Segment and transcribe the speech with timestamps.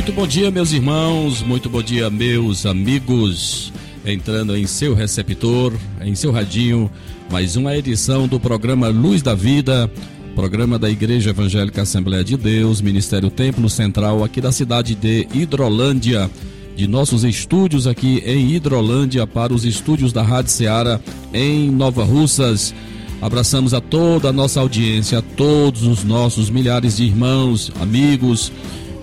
[0.00, 3.70] Muito bom dia, meus irmãos, muito bom dia, meus amigos.
[4.02, 6.90] Entrando em seu receptor, em seu radinho,
[7.30, 9.92] mais uma edição do programa Luz da Vida,
[10.34, 16.30] programa da Igreja Evangélica Assembleia de Deus, Ministério Templo Central, aqui da cidade de Hidrolândia,
[16.74, 20.98] de nossos estúdios aqui em Hidrolândia para os estúdios da Rádio Ceará
[21.30, 22.74] em Nova Russas.
[23.20, 28.50] Abraçamos a toda a nossa audiência, a todos os nossos milhares de irmãos, amigos,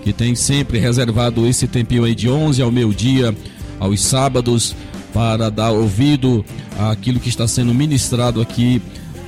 [0.02, 3.34] que tem sempre reservado esse tempinho aí de 11 ao meio-dia,
[3.78, 4.74] aos sábados,
[5.12, 6.44] para dar ouvido
[6.78, 8.80] àquilo que está sendo ministrado aqui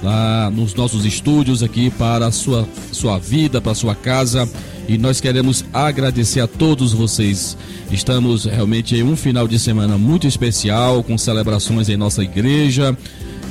[0.02, 4.48] lá nos nossos estúdios aqui para a sua, sua vida, para a sua casa.
[4.88, 7.56] E nós queremos agradecer a todos vocês.
[7.92, 12.96] Estamos realmente em um final de semana muito especial, com celebrações em nossa igreja.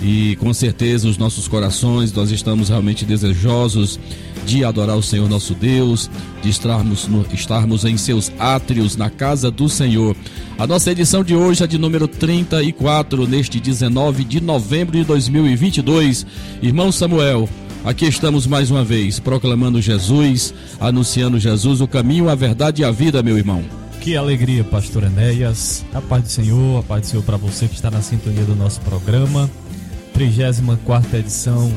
[0.02, 4.00] E com certeza os nossos corações, nós estamos realmente desejosos
[4.45, 6.09] de adorar o Senhor nosso Deus,
[6.42, 10.16] de estarmos, no, estarmos em seus átrios, na casa do Senhor.
[10.58, 16.26] A nossa edição de hoje é de número 34, neste 19 de novembro de 2022.
[16.62, 17.48] Irmão Samuel,
[17.84, 22.92] aqui estamos mais uma vez, proclamando Jesus, anunciando Jesus, o caminho, a verdade e a
[22.92, 23.64] vida, meu irmão.
[24.02, 25.86] Que alegria, pastor Enéas.
[25.94, 28.56] A paz do Senhor, a paz do Senhor para você que está na sintonia do
[28.56, 29.50] nosso programa.
[30.14, 31.72] 34 edição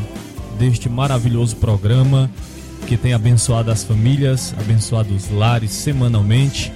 [0.59, 2.31] deste maravilhoso programa
[2.87, 6.73] que tem abençoado as famílias, abençoado os lares semanalmente.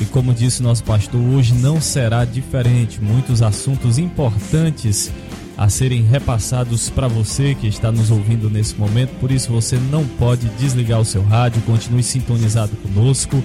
[0.00, 3.00] E como disse nosso pastor, hoje não será diferente.
[3.00, 5.12] Muitos assuntos importantes
[5.56, 9.10] a serem repassados para você que está nos ouvindo nesse momento.
[9.20, 13.42] Por isso você não pode desligar o seu rádio, continue sintonizado conosco.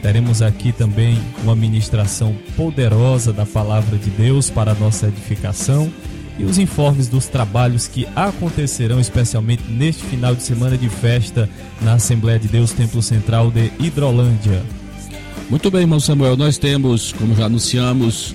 [0.00, 5.92] Teremos aqui também uma ministração poderosa da palavra de Deus para a nossa edificação
[6.40, 11.48] e os informes dos trabalhos que acontecerão especialmente neste final de semana de festa
[11.82, 14.62] na Assembleia de Deus Templo Central de Hidrolândia.
[15.50, 18.34] Muito bem, irmão Samuel, nós temos, como já anunciamos,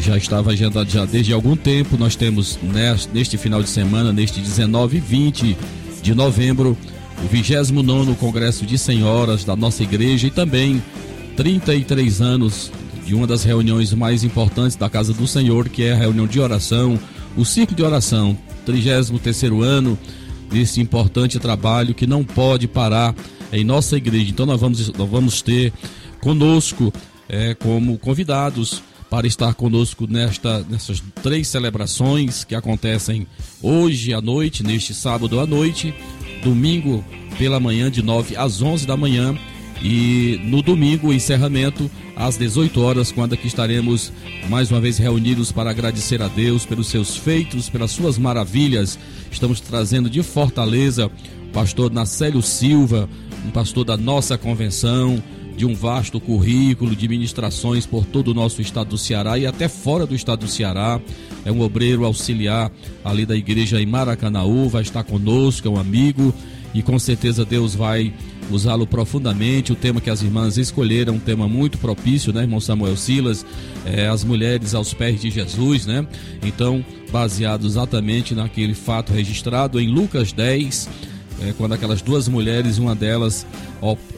[0.00, 2.58] já estava agendado já desde algum tempo, nós temos
[3.12, 5.56] neste final de semana, neste 19 e 20
[6.02, 6.76] de novembro,
[7.24, 10.82] o 29 Congresso de Senhoras da nossa igreja e também
[11.36, 12.72] 33 anos
[13.06, 16.40] de uma das reuniões mais importantes da Casa do Senhor, que é a reunião de
[16.40, 16.98] oração,
[17.36, 19.98] o ciclo de oração, 33 ano
[20.50, 23.14] desse importante trabalho que não pode parar
[23.52, 24.30] em nossa igreja.
[24.30, 25.72] Então nós vamos, nós vamos ter
[26.20, 26.92] conosco
[27.28, 33.26] é, como convidados para estar conosco nesta, nessas três celebrações que acontecem
[33.62, 35.94] hoje à noite, neste sábado à noite,
[36.42, 37.04] domingo
[37.38, 39.36] pela manhã, de 9 às 11 da manhã,
[39.82, 44.12] e no domingo, encerramento às 18 horas, quando aqui estaremos
[44.48, 48.98] mais uma vez reunidos para agradecer a Deus pelos seus feitos, pelas suas maravilhas.
[49.30, 53.08] Estamos trazendo de Fortaleza o pastor Nacélio Silva,
[53.46, 55.22] um pastor da nossa convenção,
[55.56, 59.68] de um vasto currículo de ministrações por todo o nosso estado do Ceará e até
[59.68, 61.00] fora do estado do Ceará.
[61.44, 62.72] É um obreiro auxiliar
[63.04, 66.34] ali da igreja em Maracanaú, vai estar conosco, é um amigo
[66.74, 68.12] e com certeza Deus vai
[68.50, 69.72] usá-lo profundamente.
[69.72, 73.46] O tema que as irmãs escolheram, um tema muito propício, né, irmão Samuel Silas?
[73.86, 76.06] É, as mulheres aos pés de Jesus, né?
[76.42, 80.88] Então, baseado exatamente naquele fato registrado em Lucas 10,
[81.40, 83.46] é, quando aquelas duas mulheres, uma delas,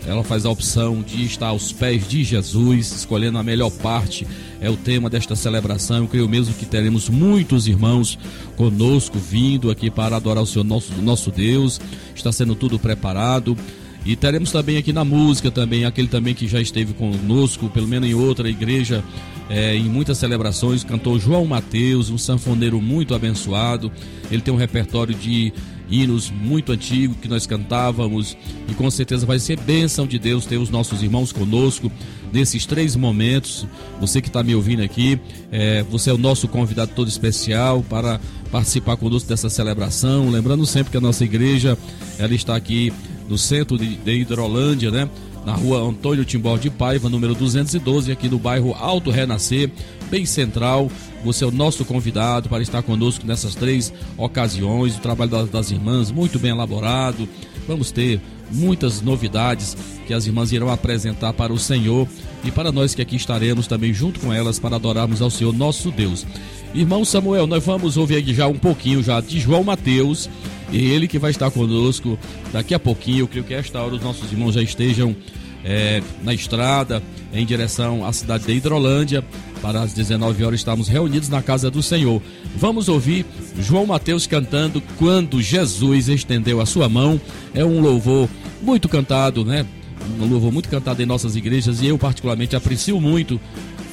[0.06, 4.26] ela faz a opção de estar aos pés de Jesus, escolhendo a melhor parte,
[4.60, 5.98] é o tema desta celebração.
[5.98, 8.18] Eu creio mesmo que teremos muitos irmãos
[8.56, 11.80] conosco vindo aqui para adorar o Senhor nosso, nosso Deus.
[12.14, 13.56] Está sendo tudo preparado.
[14.04, 18.08] E teremos também aqui na música também, aquele também que já esteve conosco, pelo menos
[18.08, 19.02] em outra igreja,
[19.50, 23.90] é, em muitas celebrações, cantou João Mateus, um sanfoneiro muito abençoado.
[24.30, 25.52] Ele tem um repertório de
[25.90, 28.36] hinos muito antigos que nós cantávamos
[28.68, 31.90] e com certeza vai ser bênção de Deus ter os nossos irmãos conosco
[32.32, 33.66] nesses três momentos.
[34.00, 35.18] Você que está me ouvindo aqui,
[35.50, 40.30] é, você é o nosso convidado todo especial para participar conosco dessa celebração.
[40.30, 41.78] Lembrando sempre que a nossa igreja
[42.18, 42.92] ela está aqui
[43.28, 45.08] no centro de, de Hidrolândia, né?
[45.44, 49.70] Na rua Antônio Timbó de Paiva, número 212, aqui no bairro Alto Renascer,
[50.10, 50.90] bem central,
[51.26, 54.96] Você é o nosso convidado para estar conosco nessas três ocasiões.
[54.96, 57.28] O trabalho das irmãs, muito bem elaborado.
[57.66, 59.76] Vamos ter muitas novidades
[60.06, 62.06] que as irmãs irão apresentar para o Senhor
[62.44, 65.90] e para nós que aqui estaremos também junto com elas para adorarmos ao Senhor nosso
[65.90, 66.24] Deus.
[66.72, 70.30] Irmão Samuel, nós vamos ouvir aqui já um pouquinho já de João Mateus,
[70.72, 72.16] ele que vai estar conosco
[72.52, 73.20] daqui a pouquinho.
[73.20, 75.16] Eu creio que esta hora os nossos irmãos já estejam
[75.66, 77.02] é, na estrada
[77.32, 79.24] em direção à cidade de Hidrolândia.
[79.60, 82.22] Para as 19 horas estamos reunidos na casa do Senhor.
[82.56, 83.26] Vamos ouvir
[83.58, 87.20] João Mateus cantando Quando Jesus estendeu a sua mão.
[87.52, 88.28] É um louvor
[88.62, 89.66] muito cantado, né?
[90.20, 93.40] Um louvor muito cantado em nossas igrejas e eu particularmente aprecio muito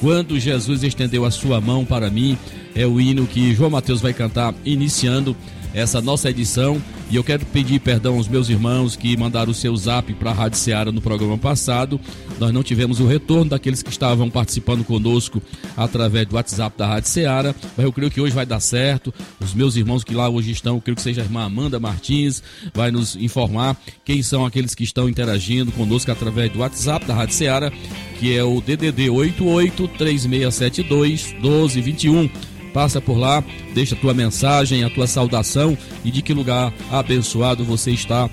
[0.00, 2.38] quando Jesus estendeu a sua mão para mim.
[2.74, 5.36] É o hino que João Mateus vai cantar iniciando
[5.74, 6.80] essa nossa edição.
[7.10, 10.34] E eu quero pedir perdão aos meus irmãos que mandaram o seu zap para a
[10.34, 12.00] Rádio Seara no programa passado.
[12.38, 15.42] Nós não tivemos o retorno daqueles que estavam participando conosco
[15.76, 19.12] através do WhatsApp da Rádio Seara, mas eu creio que hoje vai dar certo.
[19.40, 22.42] Os meus irmãos que lá hoje estão, eu creio que seja a irmã Amanda Martins,
[22.72, 27.34] vai nos informar quem são aqueles que estão interagindo conosco através do WhatsApp da Rádio
[27.34, 27.72] Seara,
[28.18, 33.42] que é o DDD 88 3672 1221 Passa por lá,
[33.72, 38.28] deixa a tua mensagem, a tua saudação e de que lugar abençoado você está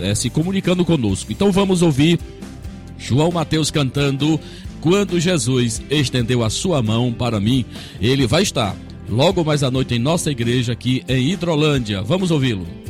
[0.00, 1.30] é, se comunicando conosco.
[1.30, 2.18] Então vamos ouvir
[2.98, 4.40] João Mateus cantando
[4.80, 7.64] Quando Jesus estendeu a sua mão para mim,
[8.00, 8.74] ele vai estar
[9.08, 12.02] logo mais à noite em nossa igreja aqui em Hidrolândia.
[12.02, 12.81] Vamos ouvi-lo.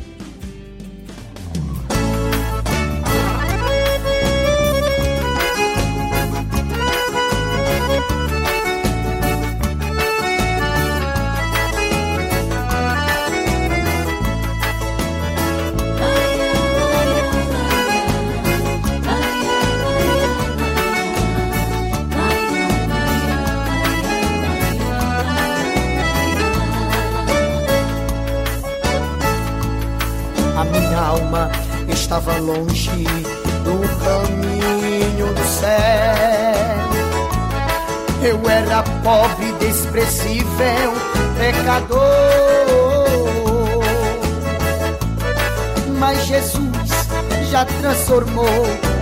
[47.93, 48.45] Transformou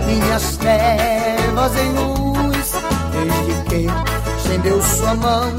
[0.06, 2.72] minhas trevas em luz,
[3.12, 3.86] desde que
[4.38, 5.52] estendeu sua mão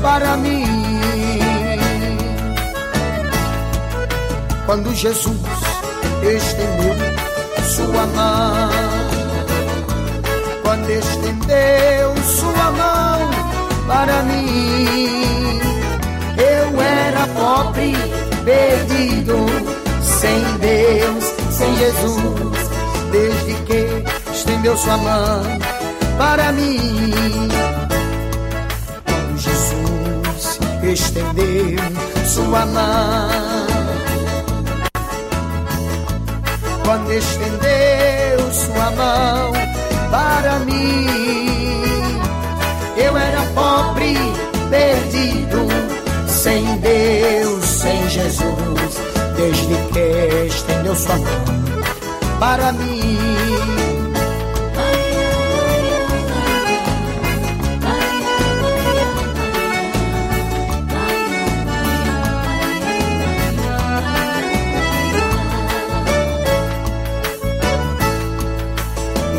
[0.00, 0.64] para mim.
[4.66, 5.36] Quando Jesus
[6.22, 6.96] estendeu
[7.64, 8.70] sua mão,
[10.62, 13.09] quando estendeu sua mão
[13.90, 15.60] para mim,
[16.38, 17.92] eu era pobre,
[18.44, 19.46] perdido,
[20.00, 22.70] sem Deus, sem Jesus
[23.10, 25.42] desde que estendeu sua mão
[26.16, 27.48] para mim.
[29.36, 31.80] Jesus estendeu
[32.26, 33.30] sua mão.
[36.84, 39.52] Quando estendeu sua mão
[40.10, 41.49] para mim,
[48.10, 48.44] Jesus,
[49.36, 51.60] desde que estendeu sua mão
[52.40, 53.16] para mim.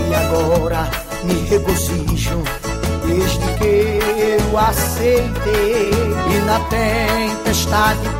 [0.07, 0.89] E agora
[1.25, 2.41] me regozijo
[3.05, 3.99] desde que
[4.39, 7.50] eu aceitei e na tempestade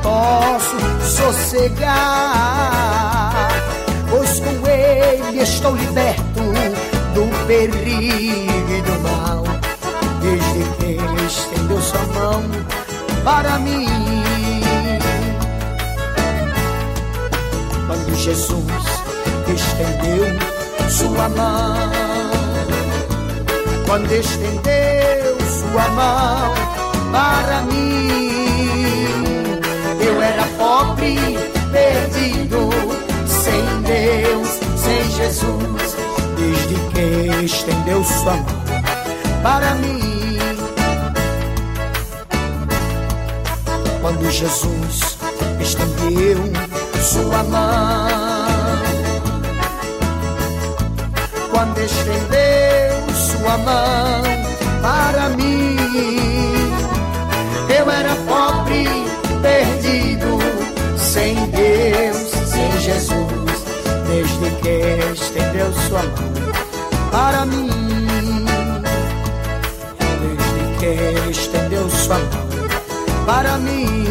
[0.02, 1.92] posso sossegar.
[4.10, 6.42] Pois com ele estou liberto
[7.14, 9.44] do perigo e do mal,
[10.22, 12.42] desde que estendeu sua mão
[13.24, 13.88] para mim.
[17.88, 18.66] Quando Jesus
[19.48, 20.26] estendeu
[20.90, 21.92] sua mão,
[23.86, 26.54] quando estendeu sua mão
[27.12, 28.41] para mim,
[30.72, 31.18] pobre,
[31.70, 32.70] perdido
[33.28, 34.48] sem Deus,
[34.78, 35.98] sem Jesus,
[36.38, 38.46] desde que estendeu sua mão
[39.44, 40.00] para mim.
[44.02, 45.18] Quando Jesus
[45.60, 46.40] estendeu
[47.02, 48.21] sua mão,
[65.52, 67.70] estendeu sua mão para mim.
[70.22, 74.02] Desde que estendeu sua mão para mim.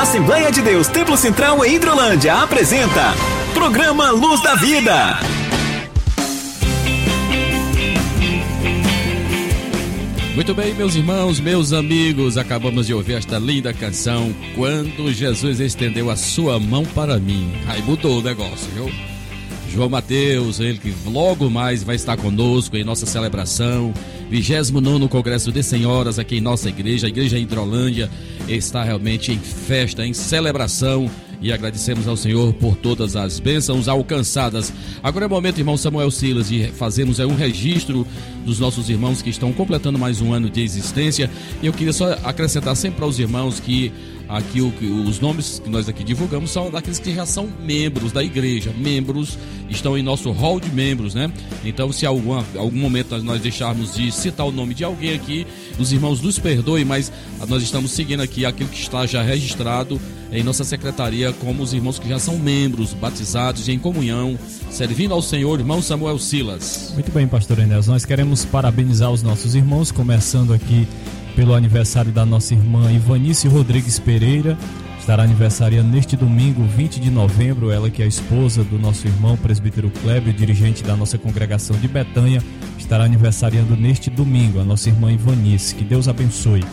[0.00, 3.14] Assembleia de Deus Templo Central em Hidrolândia apresenta
[3.62, 5.20] Programa Luz da Vida.
[10.34, 16.10] Muito bem, meus irmãos, meus amigos, acabamos de ouvir esta linda canção Quando Jesus estendeu
[16.10, 17.52] a sua mão para mim.
[17.68, 18.90] Aí mudou o negócio, viu?
[19.70, 23.94] João Mateus, ele que logo mais vai estar conosco em nossa celebração,
[24.28, 28.10] 29 Congresso de Senhoras aqui em nossa igreja, a Igreja Hidrolândia
[28.48, 31.08] está realmente em festa, em celebração
[31.42, 34.72] e agradecemos ao Senhor por todas as bênçãos alcançadas.
[35.02, 38.06] Agora é o momento, irmão Samuel Silas, de fazermos um registro
[38.44, 41.30] dos nossos irmãos que estão completando mais um ano de existência.
[41.62, 43.92] E eu queria só acrescentar sempre aos irmãos que
[44.28, 44.72] aqui o,
[45.06, 49.36] os nomes que nós aqui divulgamos são daqueles que já são membros da igreja, membros
[49.68, 51.30] estão em nosso hall de membros, né?
[51.64, 55.46] Então, se alguma, algum momento nós deixarmos de citar o nome de alguém aqui,
[55.78, 57.12] os irmãos nos perdoem, mas
[57.48, 60.00] nós estamos seguindo aqui aquilo que está já registrado
[60.32, 64.38] em nossa secretaria como os irmãos que já são membros, batizados em comunhão,
[64.70, 66.90] servindo ao Senhor, irmão Samuel Silas.
[66.94, 70.88] Muito bem, pastor Enéas, nós queremos parabenizar os nossos irmãos, começando aqui
[71.36, 74.56] pelo aniversário da nossa irmã Ivanice Rodrigues Pereira.
[74.98, 77.72] Estará aniversariando neste domingo, 20 de novembro.
[77.72, 81.88] Ela, que é a esposa do nosso irmão presbítero Kleber, dirigente da nossa congregação de
[81.88, 82.40] Betanha,
[82.78, 85.74] estará aniversariando neste domingo, a nossa irmã Ivanice.
[85.74, 86.64] Que Deus abençoe.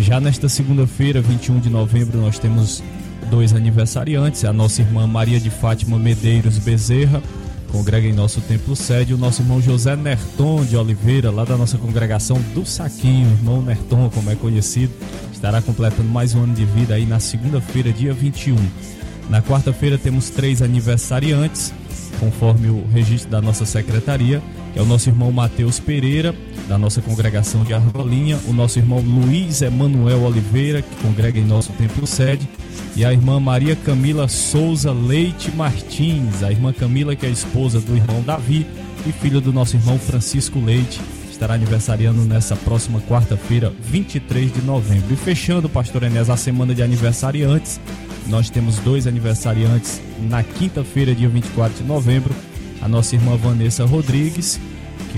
[0.00, 2.82] Já nesta segunda-feira, 21 de novembro, nós temos
[3.30, 7.22] dois aniversariantes: a nossa irmã Maria de Fátima Medeiros Bezerra
[7.70, 11.76] congrega em nosso templo sede o nosso irmão José Nerton de Oliveira, lá da nossa
[11.76, 14.92] congregação do Saquinho, irmão Nerton, como é conhecido,
[15.32, 18.56] estará completando mais um ano de vida aí na segunda-feira, dia 21.
[19.28, 21.74] Na quarta-feira temos três aniversariantes,
[22.18, 24.42] conforme o registro da nossa secretaria,
[24.72, 26.34] que é o nosso irmão Matheus Pereira,
[26.68, 31.72] da nossa congregação de Arvolinha, o nosso irmão Luiz Emanuel Oliveira, que congrega em nosso
[31.72, 32.48] templo sede,
[32.94, 37.96] e a irmã Maria Camila Souza Leite Martins, a irmã Camila que é esposa do
[37.96, 38.66] irmão Davi
[39.06, 45.12] e filho do nosso irmão Francisco Leite, estará aniversariando nessa próxima quarta-feira, 23 de novembro.
[45.12, 47.78] E fechando, pastor Enes, a semana de aniversariantes,
[48.28, 52.34] nós temos dois aniversariantes na quinta-feira, dia 24 de novembro,
[52.80, 54.60] a nossa irmã Vanessa Rodrigues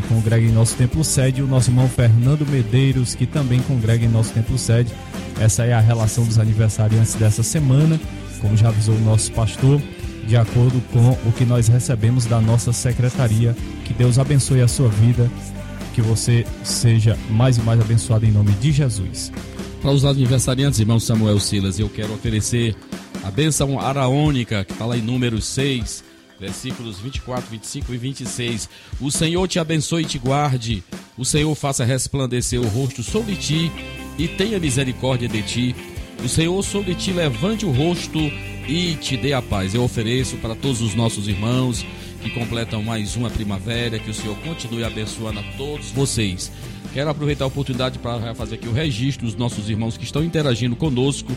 [0.00, 4.04] que congrega em nosso templo sede, e o nosso irmão Fernando Medeiros, que também congrega
[4.04, 4.92] em nosso templo sede.
[5.40, 8.00] Essa é a relação dos aniversariantes dessa semana,
[8.40, 9.80] como já avisou o nosso pastor,
[10.26, 13.56] de acordo com o que nós recebemos da nossa secretaria.
[13.84, 15.30] Que Deus abençoe a sua vida,
[15.94, 19.32] que você seja mais e mais abençoado em nome de Jesus.
[19.80, 22.74] Para os aniversariantes, irmão Samuel Silas, eu quero oferecer
[23.22, 26.02] a bênção araônica, que está lá em número 6,
[26.38, 28.68] versículos 24, 25 e 26.
[29.00, 30.82] O Senhor te abençoe e te guarde.
[31.16, 33.70] O Senhor faça resplandecer o rosto sobre ti
[34.18, 35.76] e tenha misericórdia de ti.
[36.24, 39.74] O Senhor sobre ti levante o rosto e te dê a paz.
[39.74, 41.86] Eu ofereço para todos os nossos irmãos
[42.22, 46.50] que completam mais uma primavera, que o Senhor continue abençoando a todos vocês.
[46.92, 50.74] Quero aproveitar a oportunidade para fazer aqui o registro dos nossos irmãos que estão interagindo
[50.74, 51.30] conosco,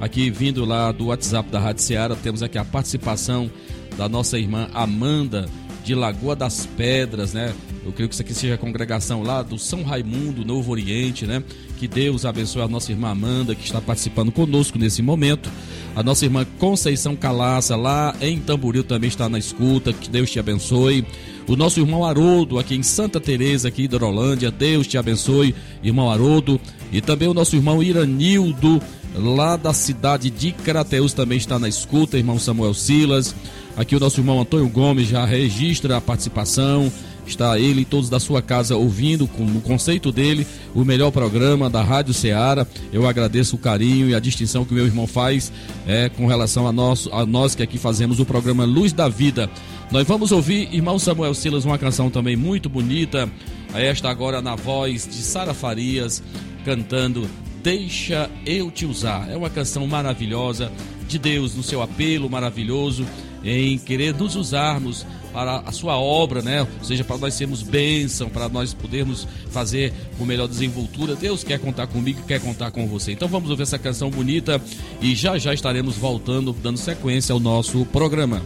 [0.00, 2.16] aqui vindo lá do WhatsApp da Rádio Seara.
[2.16, 3.50] Temos aqui a participação
[3.96, 5.48] da nossa irmã Amanda
[5.86, 7.54] de Lagoa das Pedras, né?
[7.84, 11.40] Eu creio que isso aqui seja a congregação lá do São Raimundo, Novo Oriente, né?
[11.78, 15.48] Que Deus abençoe a nossa irmã Amanda, que está participando conosco nesse momento.
[15.94, 19.92] A nossa irmã Conceição Calaça, lá em Tamboril, também está na escuta.
[19.92, 21.06] Que Deus te abençoe.
[21.46, 24.50] O nosso irmão Haroldo, aqui em Santa Teresa, aqui de Orolândia.
[24.50, 26.60] Deus te abençoe, irmão Haroldo.
[26.90, 28.82] E também o nosso irmão Iranildo,
[29.14, 32.18] lá da cidade de Crateus, também está na escuta.
[32.18, 33.36] Irmão Samuel Silas.
[33.76, 36.90] Aqui o nosso irmão Antônio Gomes já registra a participação.
[37.26, 41.68] Está ele e todos da sua casa ouvindo, com o conceito dele, o melhor programa
[41.68, 42.64] da Rádio Ceará.
[42.92, 45.52] Eu agradeço o carinho e a distinção que o meu irmão faz
[45.86, 49.50] é, com relação a nós, a nós que aqui fazemos o programa Luz da Vida.
[49.90, 53.28] Nós vamos ouvir, irmão Samuel Silas, uma canção também muito bonita.
[53.74, 56.22] Esta agora na voz de Sara Farias,
[56.64, 57.28] cantando
[57.62, 59.28] Deixa Eu Te Usar.
[59.28, 60.70] É uma canção maravilhosa
[61.08, 63.04] de Deus no seu apelo maravilhoso
[63.46, 66.62] em querer nos usarmos para a sua obra, né?
[66.62, 71.14] Ou seja, para nós sermos bênção, para nós podermos fazer com melhor desenvoltura.
[71.14, 73.12] Deus quer contar comigo, quer contar com você.
[73.12, 74.60] Então vamos ouvir essa canção bonita
[75.00, 78.42] e já já estaremos voltando, dando sequência ao nosso programa.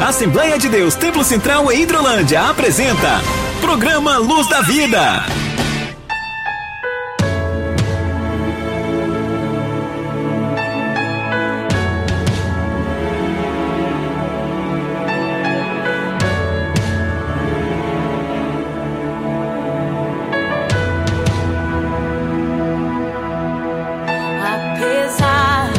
[0.00, 3.20] Assembleia de Deus Templo Central em Hidrolândia apresenta
[3.60, 5.49] Programa Luz da Vida.
[24.90, 25.70] apesar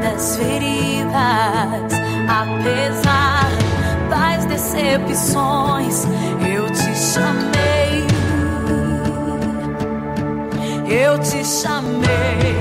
[0.00, 1.92] das feridas,
[2.28, 3.50] apesar
[4.08, 6.06] das decepções,
[6.40, 8.06] eu te chamei.
[10.86, 12.53] Eu te chamei.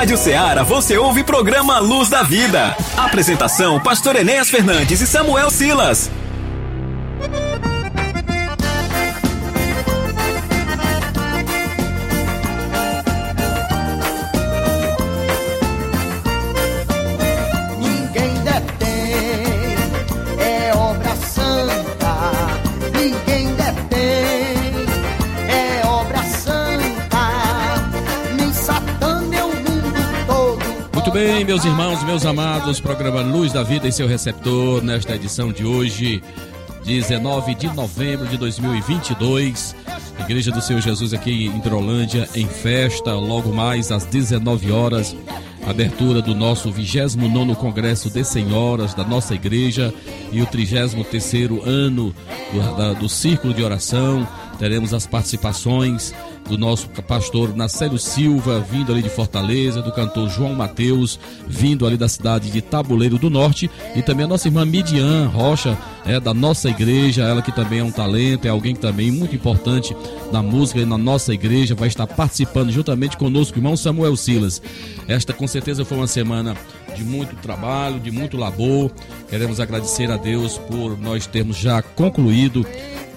[0.00, 2.74] Rádio Ceará você ouve programa Luz da Vida.
[2.96, 6.10] Apresentação: Pastor Enéas Fernandes e Samuel Silas.
[31.50, 36.22] meus irmãos, meus amados, programa Luz da Vida e seu receptor, nesta edição de hoje,
[36.84, 39.74] 19 de novembro de 2022.
[40.20, 45.16] Igreja do Senhor Jesus aqui em Hidrolândia, em festa, logo mais às 19 horas.
[45.66, 49.92] Abertura do nosso 29 Congresso de Senhoras da nossa igreja
[50.30, 50.94] e o 33
[51.66, 52.14] ano
[52.52, 54.24] do, da, do Círculo de Oração
[54.60, 56.12] Teremos as participações
[56.46, 61.18] do nosso pastor Nacélio Silva, vindo ali de Fortaleza, do cantor João Mateus,
[61.48, 65.78] vindo ali da cidade de Tabuleiro do Norte, e também a nossa irmã Midian Rocha,
[66.04, 69.34] é da nossa igreja, ela que também é um talento, é alguém que também muito
[69.34, 69.96] importante
[70.30, 74.60] na música e na nossa igreja, vai estar participando juntamente conosco, irmão Samuel Silas.
[75.08, 76.54] Esta com certeza foi uma semana
[76.94, 78.90] de muito trabalho, de muito labor.
[79.30, 82.66] Queremos agradecer a Deus por nós termos já concluído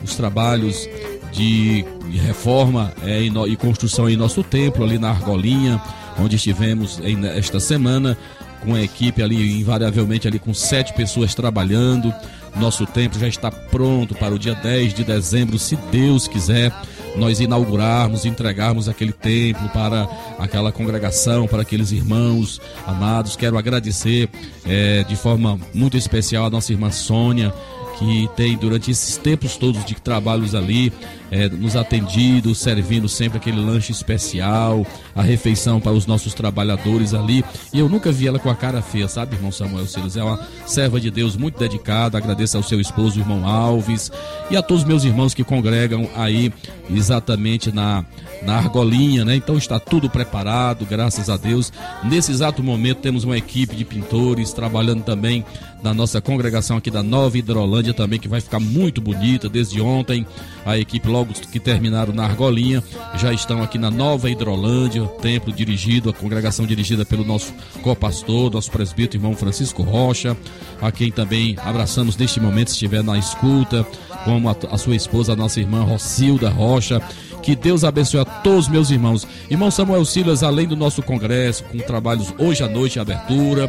[0.01, 0.87] os trabalhos
[1.33, 5.81] de reforma é, e, construção em nosso templo, ali na Argolinha,
[6.19, 8.17] onde estivemos em, esta semana,
[8.63, 12.13] com a equipe ali, invariavelmente ali com sete pessoas trabalhando.
[12.55, 16.71] Nosso templo já está pronto para o dia 10 de dezembro, se Deus quiser,
[17.15, 23.35] nós inaugurarmos, entregarmos aquele templo para aquela congregação, para aqueles irmãos amados.
[23.35, 24.29] Quero agradecer
[24.65, 27.53] é, de forma muito especial a nossa irmã Sônia,
[27.97, 30.91] que tem durante esses tempos todos de trabalhos ali,
[31.33, 37.43] é, nos atendido, servindo sempre aquele lanche especial, a refeição para os nossos trabalhadores ali.
[37.73, 40.15] E eu nunca vi ela com a cara feia, sabe, irmão Samuel Silas?
[40.15, 42.19] É uma serva de Deus muito dedicada.
[42.19, 44.11] Agradeço ao seu esposo, irmão Alves,
[44.51, 46.53] e a todos os meus irmãos que congregam aí
[46.91, 48.05] exatamente na,
[48.43, 49.35] na argolinha, né?
[49.35, 51.73] Então está tudo preparado, graças a Deus.
[52.03, 55.43] Nesse exato momento temos uma equipe de pintores trabalhando também
[55.81, 60.25] na nossa congregação aqui da Nova Hidrolândia também, que vai ficar muito bonita desde ontem.
[60.65, 62.83] A equipe logo que terminaram na Argolinha
[63.15, 68.71] já estão aqui na Nova Hidrolândia, templo dirigido, a congregação dirigida pelo nosso co-pastor, nosso
[68.71, 70.37] presbítero irmão Francisco Rocha,
[70.81, 73.85] a quem também abraçamos neste momento se estiver na escuta,
[74.23, 77.01] como a, a sua esposa, a nossa irmã Rocilda Rocha,
[77.43, 79.27] que Deus abençoe a todos meus irmãos.
[79.49, 83.67] Irmão Samuel Silas, além do nosso congresso, com trabalhos hoje à noite, abertura,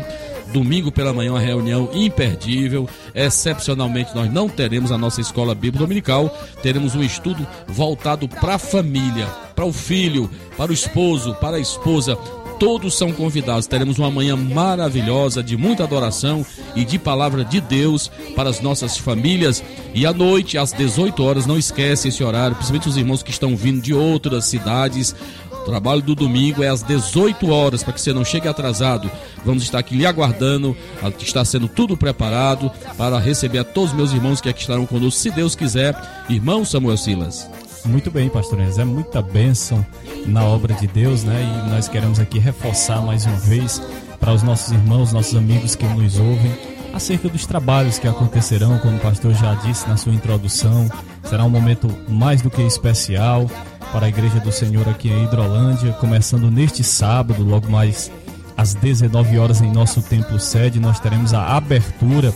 [0.52, 2.88] domingo pela manhã, uma reunião imperdível.
[3.12, 8.58] Excepcionalmente, nós não teremos a nossa escola bíblica dominical, teremos um estudo voltado para a
[8.58, 12.16] família, para o filho, para o esposo, para a esposa.
[12.58, 13.66] Todos são convidados.
[13.66, 18.96] Teremos uma manhã maravilhosa de muita adoração e de palavra de Deus para as nossas
[18.96, 19.62] famílias.
[19.92, 23.56] E à noite, às 18 horas, não esquece esse horário, principalmente os irmãos que estão
[23.56, 25.14] vindo de outras cidades.
[25.50, 29.10] O trabalho do domingo é às 18 horas, para que você não chegue atrasado.
[29.44, 30.76] Vamos estar aqui lhe aguardando.
[31.20, 35.20] Está sendo tudo preparado para receber a todos os meus irmãos que aqui estarão conosco,
[35.20, 35.96] se Deus quiser.
[36.28, 37.48] Irmão Samuel Silas.
[37.84, 38.80] Muito bem, pastor Enzo.
[38.80, 39.84] É muita bênção
[40.26, 41.42] na obra de Deus, né?
[41.42, 43.80] E nós queremos aqui reforçar mais uma vez
[44.18, 46.52] para os nossos irmãos, nossos amigos que nos ouvem,
[46.94, 50.90] acerca dos trabalhos que acontecerão, como o pastor já disse na sua introdução.
[51.24, 53.46] Será um momento mais do que especial
[53.92, 58.10] para a Igreja do Senhor aqui em Hidrolândia, começando neste sábado, logo mais
[58.56, 62.32] às 19 horas em nosso templo sede, nós teremos a abertura,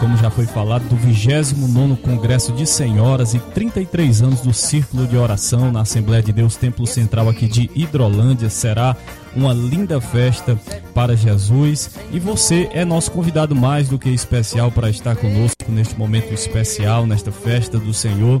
[0.00, 5.16] como já foi falado, do 29 Congresso de Senhoras e 33 anos do Círculo de
[5.16, 8.50] Oração na Assembleia de Deus Templo Central aqui de Hidrolândia.
[8.50, 8.96] Será
[9.34, 10.58] uma linda festa
[10.94, 15.98] para Jesus e você é nosso convidado mais do que especial para estar conosco neste
[15.98, 18.40] momento especial, nesta festa do Senhor,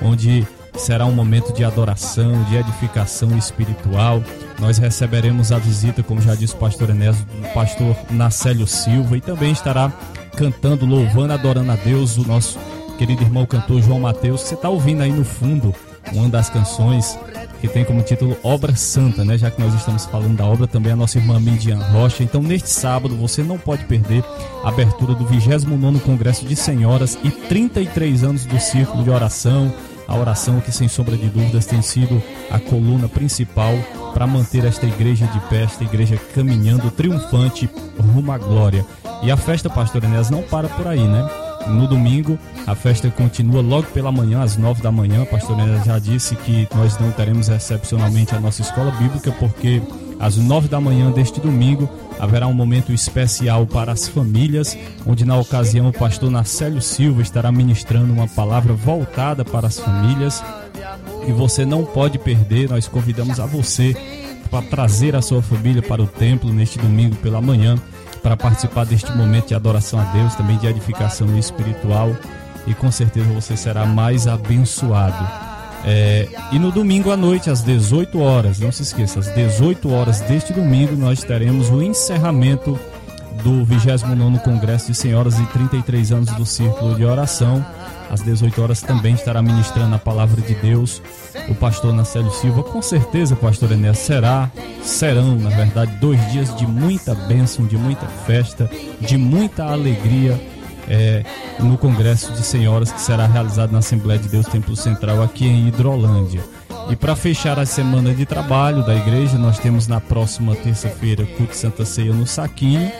[0.00, 4.22] onde será um momento de adoração, de edificação espiritual.
[4.58, 9.20] Nós receberemos a visita, como já disse o pastor Enésio, do pastor Nacélio Silva e
[9.20, 9.92] também estará
[10.36, 12.58] cantando, louvando, adorando a Deus o nosso
[12.98, 15.74] querido irmão cantor João Mateus, que você está ouvindo aí no fundo,
[16.12, 17.18] uma das canções
[17.60, 19.36] que tem como título Obra Santa, né?
[19.36, 22.22] Já que nós estamos falando da obra, também a nossa irmã Midian Rocha.
[22.22, 24.24] Então, neste sábado, você não pode perder
[24.64, 29.72] a abertura do 29 Congresso de Senhoras e 33 anos do Círculo de Oração,
[30.08, 33.74] a oração que sem sombra de dúvidas tem sido a coluna principal
[34.12, 38.84] para manter esta igreja de pé, esta igreja caminhando triunfante rumo à glória.
[39.22, 41.28] E a festa, pastor Enéas, não para por aí, né?
[41.68, 45.22] No domingo, a festa continua logo pela manhã, às nove da manhã.
[45.22, 49.82] A pastor Enéas já disse que nós não teremos excepcionalmente a nossa escola bíblica, porque
[50.18, 55.38] às nove da manhã deste domingo haverá um momento especial para as famílias, onde na
[55.38, 60.42] ocasião o pastor Nacélio Silva estará ministrando uma palavra voltada para as famílias.
[61.26, 63.94] E você não pode perder, nós convidamos a você
[64.50, 67.76] para trazer a sua família para o templo neste domingo pela manhã,
[68.22, 72.14] para participar deste momento de adoração a Deus, também de edificação espiritual,
[72.66, 75.50] e com certeza você será mais abençoado.
[75.84, 80.20] É, e no domingo à noite, às 18 horas, não se esqueça, às 18 horas
[80.20, 82.78] deste domingo, nós teremos o encerramento
[83.42, 87.64] do 29 Congresso de Senhoras e 33 anos do Círculo de Oração.
[88.10, 91.00] Às 18 horas também estará ministrando a palavra de Deus
[91.48, 92.62] o pastor Nacélio Silva.
[92.62, 94.50] Com certeza, pastor Enéas, será,
[94.82, 98.68] serão, na verdade, dois dias de muita bênção, de muita festa,
[99.00, 100.40] de muita alegria
[100.88, 101.24] é,
[101.60, 105.68] no Congresso de Senhoras que será realizado na Assembleia de Deus Templo Central aqui em
[105.68, 106.42] Hidrolândia.
[106.90, 111.54] E para fechar a semana de trabalho da igreja, nós temos na próxima terça-feira culto
[111.54, 112.90] Santa Ceia no Saquinho.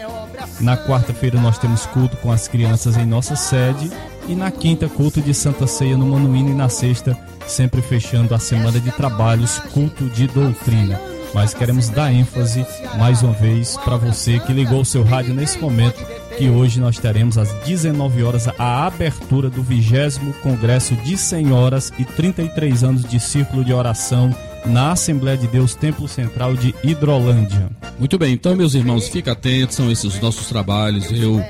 [0.61, 3.90] Na quarta-feira nós temos culto com as crianças em nossa sede
[4.29, 8.38] e na quinta culto de Santa Ceia no Manuíno e na sexta, sempre fechando a
[8.38, 11.00] semana de trabalhos, culto de doutrina.
[11.33, 12.66] Mas queremos dar ênfase
[12.98, 16.05] mais uma vez para você que ligou o seu rádio nesse momento
[16.37, 22.05] que hoje nós teremos às 19 horas a abertura do 20 Congresso de Senhoras e
[22.05, 24.35] 33 anos de círculo de oração
[24.66, 27.70] na Assembleia de Deus Templo Central de Hidrolândia.
[27.99, 31.11] Muito bem, então meus irmãos, fiquem atentos, são esses os nossos trabalhos.
[31.11, 31.42] Eu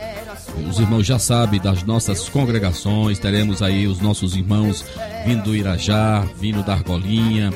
[0.68, 4.84] os irmãos já sabem das nossas congregações, teremos aí os nossos irmãos
[5.24, 7.52] vindo do Irajá, vindo da Argolinha,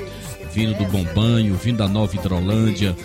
[0.52, 2.96] vindo do Bombanho, vindo da Nova Hidrolândia,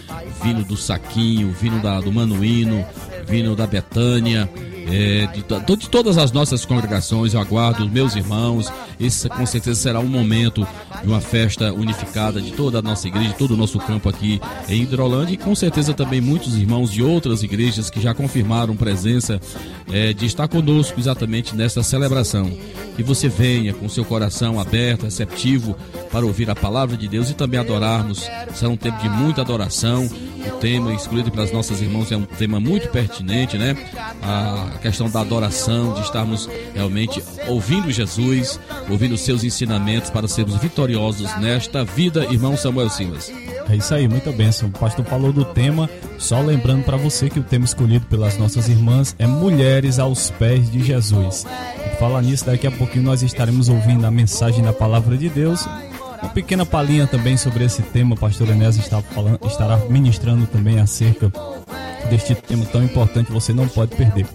[0.44, 2.86] vindo do Saquinho, vindo da, do Manuíno,
[3.28, 4.50] vindo da Betânia,
[4.88, 5.44] é, de,
[5.76, 8.72] de, todas as nossas congregações, eu aguardo os meus irmãos.
[9.00, 10.68] Esse com certeza será um momento
[11.02, 14.42] de uma festa unificada de toda a nossa igreja, de todo o nosso campo aqui
[14.68, 19.40] em Hidrolândia e com certeza também muitos irmãos de outras igrejas que já confirmaram presença
[19.92, 22.52] é, de estar conosco exatamente nesta celebração.
[22.96, 25.76] Que você venha com seu coração aberto, receptivo
[26.12, 28.30] para ouvir a palavra de Deus e também adorarmos.
[28.54, 32.60] Será um tempo de muita adoração, o tema escolhido pelas nossas irmãs é um tema
[32.60, 33.76] muito pertinente, né?
[34.22, 41.36] A questão da adoração, de estarmos realmente ouvindo Jesus, ouvindo seus ensinamentos para sermos vitoriosos
[41.38, 43.32] nesta vida, irmão Samuel Silas.
[43.70, 44.70] É isso aí, muita bênção.
[44.70, 48.68] O pastor falou do tema, só lembrando para você que o tema escolhido pelas nossas
[48.68, 51.46] irmãs é Mulheres aos Pés de Jesus.
[52.00, 55.68] Falar nisso, daqui a pouquinho nós estaremos ouvindo a mensagem da palavra de Deus
[56.22, 60.80] uma pequena palhinha também sobre esse tema, o pastor Enéas está falando, estará ministrando também
[60.80, 61.32] acerca
[62.10, 64.26] deste tema tão importante, você não pode perder.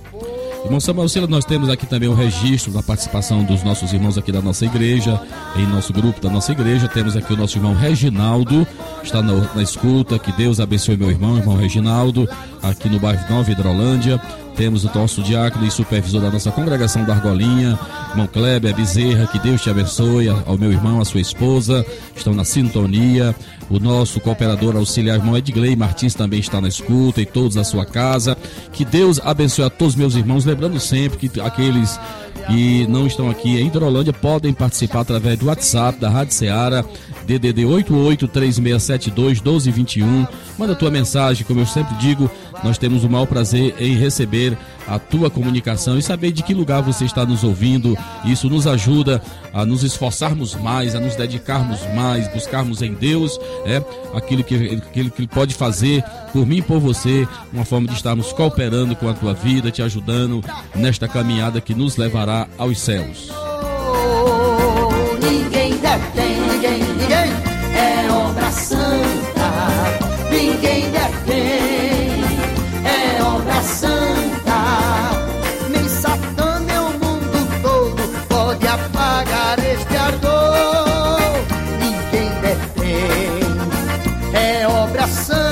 [0.65, 4.33] Irmão Samuel Sila, nós temos aqui também o registro da participação dos nossos irmãos aqui
[4.33, 5.21] da nossa igreja,
[5.57, 6.89] em nosso grupo da nossa igreja.
[6.89, 8.67] Temos aqui o nosso irmão Reginaldo,
[9.03, 10.19] está na, na escuta.
[10.19, 12.27] Que Deus abençoe meu irmão, irmão Reginaldo,
[12.63, 14.19] aqui no bairro Nova Hidrolândia.
[14.57, 17.79] Temos o nosso diácono e supervisor da nossa congregação da Argolinha,
[18.11, 22.45] irmão Kleber Bezerra, que Deus te abençoe, ao meu irmão, a sua esposa, estão na
[22.45, 23.35] sintonia.
[23.69, 27.85] O nosso cooperador auxiliar, irmão Edgley Martins, também está na escuta e todos a sua
[27.85, 28.37] casa.
[28.73, 31.99] Que Deus abençoe a todos meus irmãos, lembrando sempre que aqueles
[32.47, 36.85] que não estão aqui em Hidrolândia podem participar através do WhatsApp da Rádio Ceará,
[37.25, 40.27] DDD 883672 1221.
[40.59, 42.31] Manda tua mensagem, como eu sempre digo,
[42.63, 44.57] nós temos o maior prazer em receber
[44.87, 47.97] a tua comunicação e saber de que lugar você está nos ouvindo.
[48.25, 53.83] Isso nos ajuda a nos esforçarmos mais, a nos dedicarmos mais, buscarmos em Deus é,
[54.15, 57.95] aquilo, que, aquilo que Ele pode fazer por mim e por você, uma forma de
[57.95, 60.43] estarmos cooperando com a tua vida, te ajudando
[60.75, 63.54] nesta caminhada que nos levará aos céus.
[65.95, 67.31] Detém, ninguém, ninguém
[67.77, 69.49] é obra santa.
[70.29, 72.25] Ninguém detém,
[72.85, 74.59] é obra santa.
[75.71, 81.21] Nem Satã, nem o mundo todo pode apagar este ardor.
[81.79, 83.41] Ninguém detém,
[84.35, 85.44] é obra santa.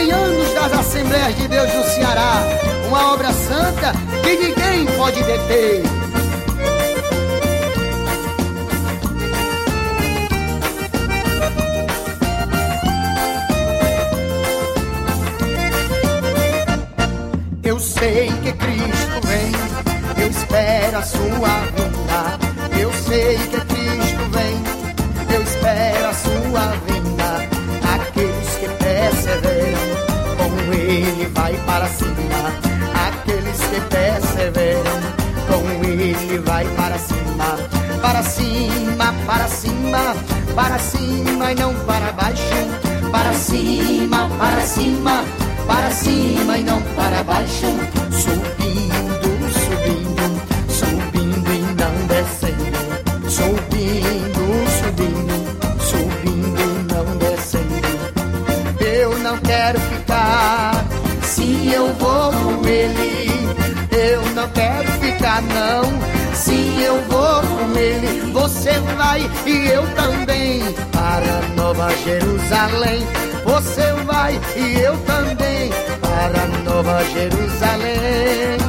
[0.00, 2.42] 100 anos das Assembleias de Deus do Ceará.
[2.88, 5.82] Uma obra santa que ninguém pode deter.
[17.62, 22.80] Eu sei que Cristo vem, eu espero a sua vinda.
[22.80, 23.69] Eu sei que
[36.50, 37.48] vai para cima.
[38.02, 40.16] Para cima, para cima,
[40.56, 42.60] para cima e não para baixo.
[43.12, 45.24] Para cima, para cima,
[45.68, 47.70] para cima e não para baixo.
[48.22, 49.30] Subindo,
[49.64, 50.24] subindo,
[50.78, 52.80] subindo e não descendo.
[53.38, 54.44] Subindo,
[54.78, 55.36] subindo,
[55.90, 58.84] subindo e não descendo.
[58.84, 60.84] Eu não quero ficar
[61.22, 63.30] se eu vou com ele.
[63.92, 66.19] Eu não quero ficar não
[68.04, 70.60] ele, você vai e eu também
[70.92, 73.06] para Nova Jerusalém.
[73.44, 78.59] Você vai e eu também para Nova Jerusalém.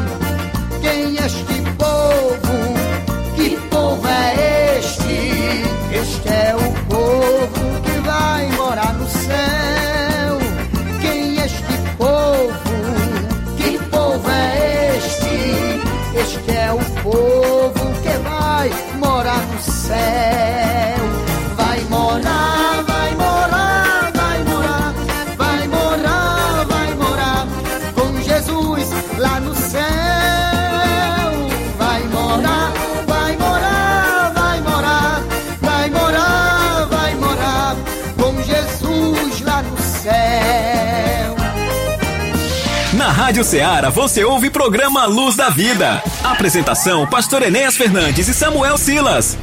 [43.31, 46.03] Rádio Ceará você ouve programa Luz da Vida.
[46.21, 49.37] Apresentação: Pastor Enéas Fernandes e Samuel Silas.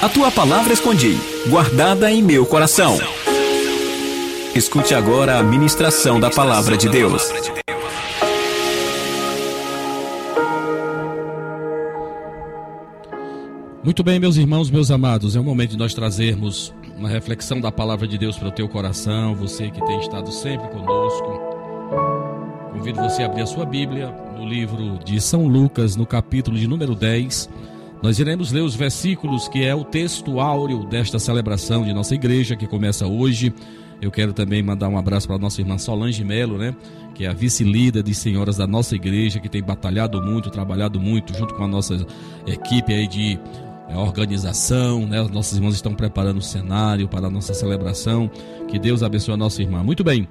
[0.00, 1.14] A tua palavra escondi,
[1.48, 2.98] guardada em meu coração.
[4.54, 7.30] Escute agora a ministração da palavra de Deus.
[13.84, 17.72] Muito bem, meus irmãos, meus amados, é o momento de nós trazermos uma reflexão da
[17.72, 21.40] palavra de Deus para o teu coração, você que tem estado sempre conosco.
[22.72, 26.66] Convido você a abrir a sua Bíblia no livro de São Lucas, no capítulo de
[26.66, 27.48] número 10.
[28.02, 32.56] Nós iremos ler os versículos que é o texto áureo desta celebração de nossa igreja
[32.56, 33.54] que começa hoje.
[34.00, 36.74] Eu quero também mandar um abraço para a nossa irmã Solange Melo, né?
[37.14, 41.32] Que é a vice-líder de senhoras da nossa igreja, que tem batalhado muito, trabalhado muito,
[41.38, 42.04] junto com a nossa
[42.44, 43.38] equipe aí de
[43.92, 45.20] é, organização, né?
[45.20, 48.30] Os nossos irmãos estão preparando o cenário para a nossa celebração.
[48.68, 49.82] Que Deus abençoe a nossa irmã.
[49.82, 50.26] Muito bem.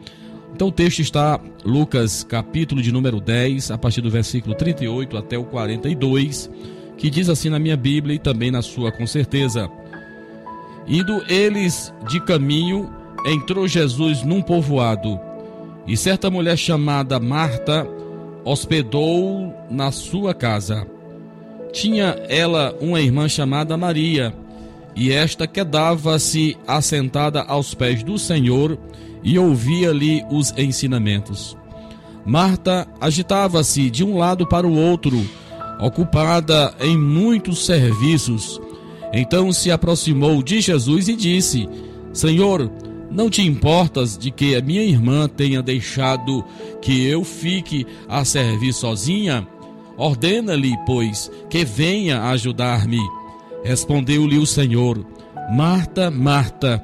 [0.54, 5.38] Então o texto está Lucas, capítulo de número 10, a partir do versículo 38 até
[5.38, 6.50] o 42,
[6.97, 9.69] que diz assim na minha Bíblia e também na sua, com certeza.
[10.88, 12.91] Indo eles de caminho,
[13.26, 15.19] entrou Jesus num povoado,
[15.88, 17.88] e certa mulher chamada Marta
[18.43, 20.86] hospedou na sua casa.
[21.71, 24.34] Tinha ela uma irmã chamada Maria,
[24.95, 28.77] e esta quedava-se assentada aos pés do Senhor
[29.23, 31.57] e ouvia-lhe os ensinamentos.
[32.25, 35.25] Marta agitava-se de um lado para o outro,
[35.79, 38.60] ocupada em muitos serviços.
[39.13, 41.67] Então se aproximou de Jesus e disse:
[42.13, 42.69] Senhor,
[43.10, 46.43] não te importas de que a minha irmã tenha deixado
[46.81, 49.47] que eu fique a servir sozinha?
[49.97, 52.99] Ordena-lhe, pois, que venha ajudar-me.
[53.63, 55.06] Respondeu-lhe o Senhor:
[55.51, 56.84] Marta, Marta,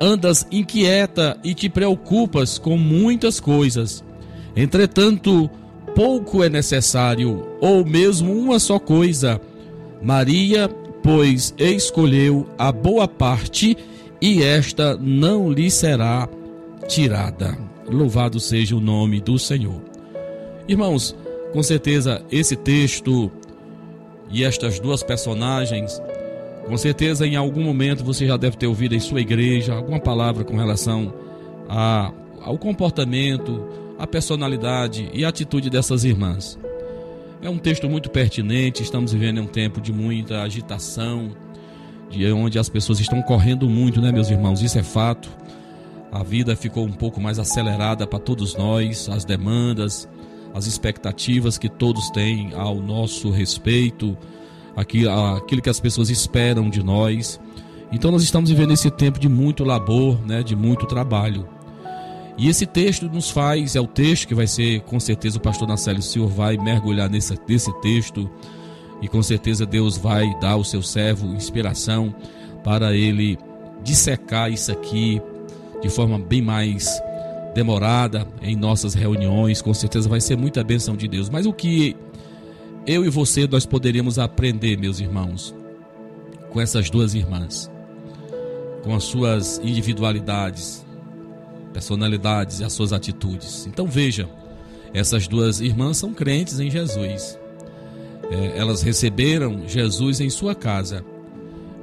[0.00, 4.04] andas inquieta e te preocupas com muitas coisas.
[4.54, 5.50] Entretanto,
[5.94, 9.40] pouco é necessário, ou mesmo uma só coisa.
[10.02, 10.68] Maria,
[11.02, 13.76] pois, escolheu a boa parte,
[14.20, 16.28] e esta não lhe será
[16.88, 17.56] tirada.
[17.88, 19.80] Louvado seja o nome do Senhor.
[20.68, 21.14] Irmãos,
[21.56, 23.32] com certeza esse texto
[24.30, 26.02] e estas duas personagens,
[26.66, 30.44] com certeza em algum momento você já deve ter ouvido em sua igreja alguma palavra
[30.44, 31.14] com relação
[31.66, 33.66] a, ao comportamento,
[33.98, 36.58] a personalidade e a atitude dessas irmãs.
[37.40, 41.30] É um texto muito pertinente, estamos vivendo um tempo de muita agitação,
[42.10, 44.60] de onde as pessoas estão correndo muito, né, meus irmãos?
[44.60, 45.30] Isso é fato.
[46.12, 50.06] A vida ficou um pouco mais acelerada para todos nós, as demandas,
[50.56, 54.16] as expectativas que todos têm ao nosso respeito,
[54.74, 57.38] aquilo que as pessoas esperam de nós.
[57.92, 61.46] Então nós estamos vivendo esse tempo de muito labor, né, de muito trabalho.
[62.38, 65.68] E esse texto nos faz, é o texto que vai ser, com certeza o pastor
[65.68, 68.30] Nacélio Senhor vai mergulhar nesse, nesse texto
[69.02, 72.14] e com certeza Deus vai dar ao seu servo inspiração
[72.64, 73.38] para ele
[73.82, 75.20] dissecar isso aqui
[75.82, 76.98] de forma bem mais
[77.56, 81.30] demorada em nossas reuniões, com certeza vai ser muita bênção de Deus.
[81.30, 81.96] Mas o que
[82.86, 85.54] eu e você nós poderíamos aprender, meus irmãos,
[86.50, 87.70] com essas duas irmãs,
[88.84, 90.84] com as suas individualidades,
[91.72, 93.66] personalidades e as suas atitudes.
[93.66, 94.28] Então veja,
[94.92, 97.38] essas duas irmãs são crentes em Jesus.
[98.30, 101.02] É, elas receberam Jesus em sua casa,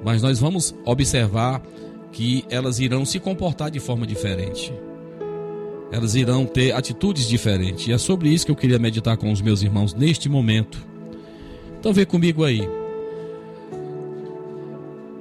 [0.03, 1.63] mas nós vamos observar
[2.11, 4.71] que elas irão se comportar de forma diferente.
[5.93, 7.87] Elas irão ter atitudes diferentes.
[7.87, 10.85] E é sobre isso que eu queria meditar com os meus irmãos neste momento.
[11.79, 12.67] Então vê comigo aí.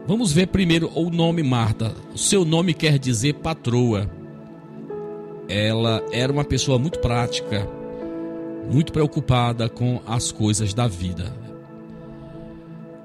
[0.06, 1.94] Vamos ver primeiro o nome Marta.
[2.14, 4.10] O seu nome quer dizer patroa
[5.52, 7.68] ela era uma pessoa muito prática,
[8.70, 11.32] muito preocupada com as coisas da vida.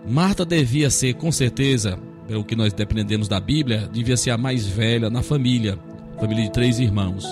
[0.08, 4.66] Marta devia ser, com certeza, pelo que nós dependemos da Bíblia, devia ser a mais
[4.66, 5.78] velha na família,
[6.18, 7.26] família de três irmãos.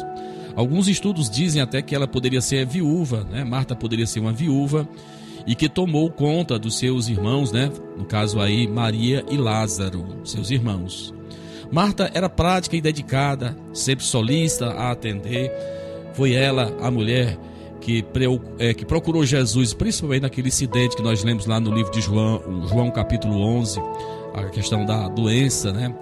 [0.55, 3.43] Alguns estudos dizem até que ela poderia ser viúva, né?
[3.43, 4.87] Marta poderia ser uma viúva
[5.45, 7.71] e que tomou conta dos seus irmãos, né?
[7.97, 11.13] No caso aí, Maria e Lázaro, seus irmãos.
[11.71, 15.51] Marta era prática e dedicada, sempre solista a atender.
[16.13, 17.37] Foi ela a mulher
[17.81, 18.03] que,
[18.57, 22.65] é, que procurou Jesus, principalmente naquele incidente que nós lemos lá no livro de João,
[22.67, 23.79] João capítulo 11,
[24.33, 25.93] a questão da doença, né?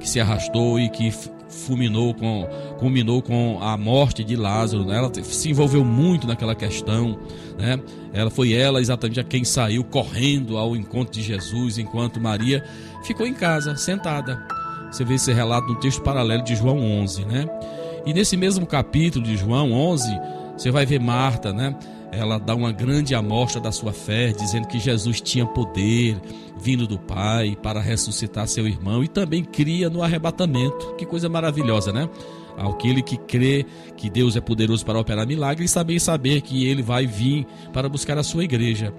[0.00, 1.12] Que se arrastou e que
[1.48, 2.48] fulminou com,
[2.78, 4.84] culminou com a morte de Lázaro.
[4.84, 4.96] Né?
[4.96, 7.18] Ela se envolveu muito naquela questão.
[7.58, 7.78] Né?
[8.12, 12.64] Ela foi ela exatamente a quem saiu correndo ao encontro de Jesus, enquanto Maria
[13.04, 14.42] ficou em casa, sentada.
[14.90, 17.46] Você vê esse relato no texto paralelo de João 11, né?
[18.04, 20.08] E nesse mesmo capítulo de João 11,
[20.56, 21.76] você vai ver Marta, né?
[22.12, 26.20] ela dá uma grande amostra da sua fé, dizendo que Jesus tinha poder
[26.62, 30.94] vindo do Pai para ressuscitar seu irmão e também cria no arrebatamento.
[30.96, 32.08] Que coisa maravilhosa, né?
[32.56, 33.64] Aquele que crê
[33.96, 38.18] que Deus é poderoso para operar milagres também saber que ele vai vir para buscar
[38.18, 38.92] a sua igreja.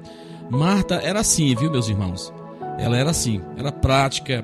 [0.50, 2.34] Marta era assim, viu, meus irmãos?
[2.80, 4.44] Ela era assim, era prática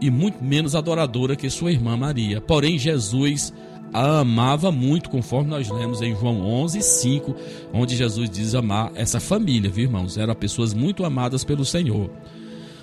[0.00, 2.40] e muito menos adoradora que sua irmã Maria.
[2.40, 3.52] Porém, Jesus
[3.92, 7.34] a amava muito, conforme nós lemos em João 11, 5,
[7.72, 10.18] onde Jesus diz amar essa família, viu, irmãos?
[10.18, 12.10] Eram pessoas muito amadas pelo Senhor.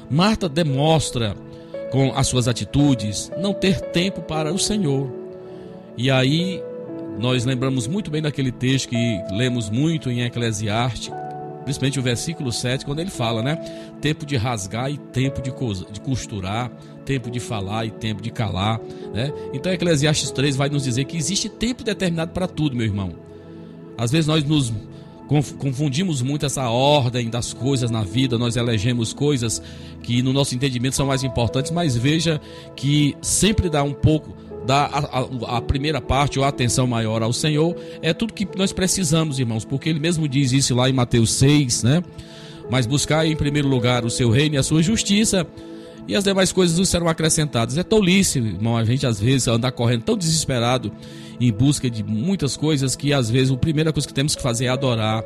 [0.09, 1.35] Marta demonstra
[1.91, 5.11] com as suas atitudes não ter tempo para o Senhor.
[5.97, 6.61] E aí
[7.19, 11.13] nós lembramos muito bem daquele texto que lemos muito em Eclesiastes,
[11.63, 13.55] principalmente o versículo 7, quando ele fala, né?
[14.01, 15.51] Tempo de rasgar e tempo de,
[15.91, 16.71] de costurar,
[17.05, 18.79] tempo de falar e tempo de calar,
[19.13, 19.31] né?
[19.53, 23.13] Então Eclesiastes 3 vai nos dizer que existe tempo determinado para tudo, meu irmão.
[23.97, 24.73] Às vezes nós nos
[25.27, 29.61] confundimos muito essa ordem das coisas na vida, nós elegemos coisas
[30.01, 32.39] que no nosso entendimento são mais importantes, mas veja
[32.75, 37.21] que sempre dá um pouco dar a, a, a, primeira parte ou a atenção maior
[37.21, 40.93] ao Senhor, é tudo que nós precisamos, irmãos, porque ele mesmo diz isso lá em
[40.93, 42.03] Mateus 6, né?
[42.69, 45.45] Mas buscar em primeiro lugar o seu reino e a sua justiça,
[46.07, 47.77] e as demais coisas não serão acrescentadas.
[47.77, 50.91] É tolice, irmão, a gente às vezes andar correndo tão desesperado
[51.39, 54.65] em busca de muitas coisas que às vezes a primeira coisa que temos que fazer
[54.65, 55.23] é adorar,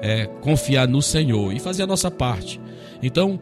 [0.00, 2.60] é confiar no Senhor e fazer a nossa parte.
[3.02, 3.38] Então,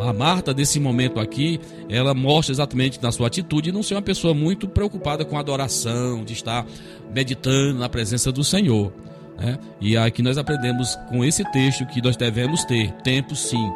[0.00, 4.34] a Marta, desse momento aqui, ela mostra exatamente na sua atitude não ser uma pessoa
[4.34, 6.66] muito preocupada com adoração, de estar
[7.14, 8.92] meditando na presença do Senhor.
[9.38, 9.58] Né?
[9.80, 13.70] E aqui nós aprendemos com esse texto que nós devemos ter tempo sim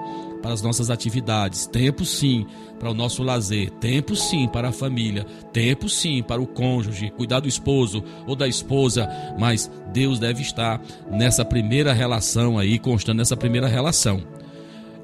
[0.47, 2.47] para as nossas atividades, tempo sim
[2.79, 7.41] para o nosso lazer, tempo sim para a família, tempo sim para o cônjuge, cuidar
[7.41, 10.81] do esposo ou da esposa, mas Deus deve estar
[11.11, 14.23] nessa primeira relação aí, constando nessa primeira relação.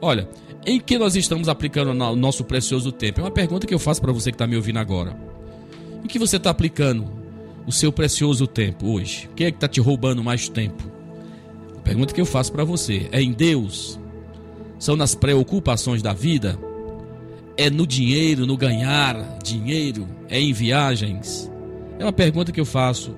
[0.01, 0.28] Olha,
[0.64, 3.18] em que nós estamos aplicando o nosso precioso tempo?
[3.18, 5.16] É uma pergunta que eu faço para você que está me ouvindo agora.
[6.05, 7.11] Em que você está aplicando
[7.66, 9.28] o seu precioso tempo hoje?
[9.34, 10.84] Quem é que está te roubando mais tempo?
[11.78, 14.01] A pergunta que eu faço para você é em Deus?
[14.83, 16.59] São nas preocupações da vida?
[17.57, 20.09] É no dinheiro, no ganhar dinheiro?
[20.28, 21.49] É em viagens?
[22.01, 23.14] É uma pergunta que eu faço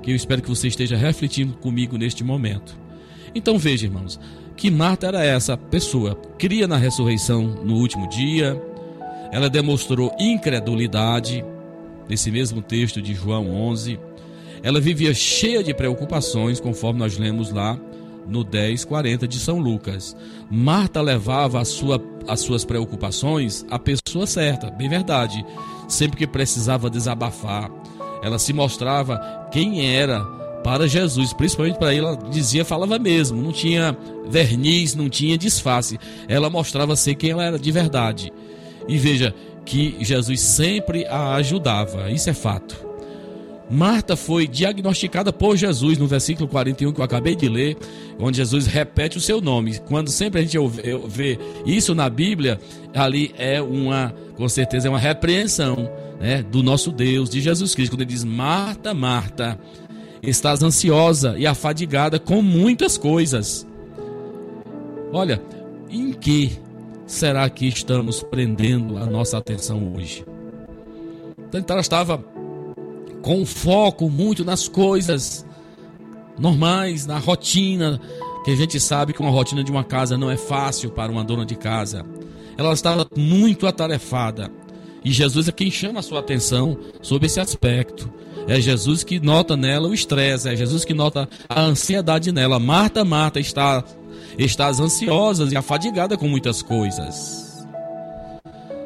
[0.00, 2.78] que eu espero que você esteja refletindo comigo neste momento.
[3.34, 4.20] Então veja, irmãos,
[4.56, 6.14] que Marta era essa pessoa.
[6.38, 8.56] Cria na ressurreição no último dia.
[9.32, 11.44] Ela demonstrou incredulidade
[12.08, 13.98] nesse mesmo texto de João 11.
[14.62, 17.76] Ela vivia cheia de preocupações, conforme nós lemos lá
[18.28, 20.16] no 10:40 de São Lucas.
[20.50, 25.44] Marta levava a sua, as suas preocupações à pessoa certa, bem verdade.
[25.88, 27.70] Sempre que precisava desabafar,
[28.22, 30.22] ela se mostrava quem era
[30.62, 33.96] para Jesus, principalmente para ela dizia, falava mesmo, não tinha
[34.28, 35.98] verniz, não tinha disfarce.
[36.28, 38.32] Ela mostrava ser quem ela era de verdade.
[38.86, 42.87] E veja que Jesus sempre a ajudava, isso é fato.
[43.70, 47.76] Marta foi diagnosticada por Jesus no versículo 41 que eu acabei de ler,
[48.18, 49.78] onde Jesus repete o seu nome.
[49.80, 50.56] Quando sempre a gente
[51.06, 52.58] vê isso na Bíblia,
[52.94, 57.92] ali é uma, com certeza, é uma repreensão né, do nosso Deus, de Jesus Cristo,
[57.92, 59.58] quando ele diz: Marta, Marta,
[60.22, 63.66] estás ansiosa e afadigada com muitas coisas.
[65.12, 65.42] Olha,
[65.90, 66.52] em que
[67.06, 70.24] será que estamos prendendo a nossa atenção hoje?
[71.48, 72.22] Então ela estava
[73.28, 75.44] com foco muito nas coisas
[76.38, 78.00] normais, na rotina,
[78.42, 81.22] que a gente sabe que uma rotina de uma casa não é fácil para uma
[81.22, 82.06] dona de casa.
[82.56, 84.50] Ela estava muito atarefada.
[85.04, 88.10] E Jesus é quem chama a sua atenção sobre esse aspecto.
[88.46, 92.58] É Jesus que nota nela o estresse, é Jesus que nota a ansiedade nela.
[92.58, 93.84] Marta, Marta, está
[94.38, 97.62] estás ansiosa e afadigada com muitas coisas.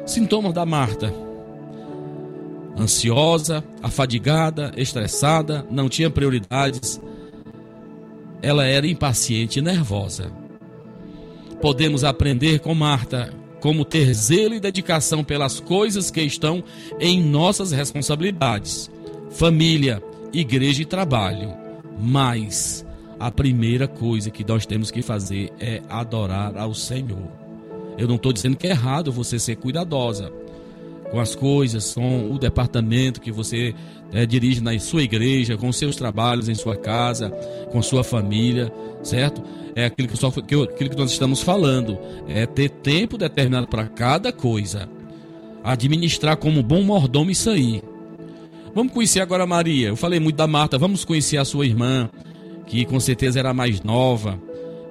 [0.05, 1.13] Sintomas da Marta:
[2.77, 6.99] ansiosa, afadigada, estressada, não tinha prioridades.
[8.41, 10.31] Ela era impaciente e nervosa.
[11.61, 16.61] Podemos aprender com Marta como ter zelo e dedicação pelas coisas que estão
[16.99, 18.91] em nossas responsabilidades,
[19.31, 20.03] família,
[20.33, 21.53] igreja e trabalho.
[21.97, 22.85] Mas
[23.17, 27.31] a primeira coisa que nós temos que fazer é adorar ao Senhor.
[27.97, 30.33] Eu não estou dizendo que é errado você ser cuidadosa
[31.13, 33.75] com as coisas, com o departamento que você
[34.11, 37.29] é, dirige na sua igreja, com seus trabalhos em sua casa,
[37.71, 39.43] com sua família, certo?
[39.75, 43.85] É aquilo que, só, que, aquilo que nós estamos falando, é ter tempo determinado para
[43.87, 44.89] cada coisa,
[45.63, 47.83] administrar como bom mordomo isso aí.
[48.73, 49.89] Vamos conhecer agora a Maria.
[49.89, 52.09] Eu falei muito da Marta, vamos conhecer a sua irmã,
[52.65, 54.41] que com certeza era mais nova,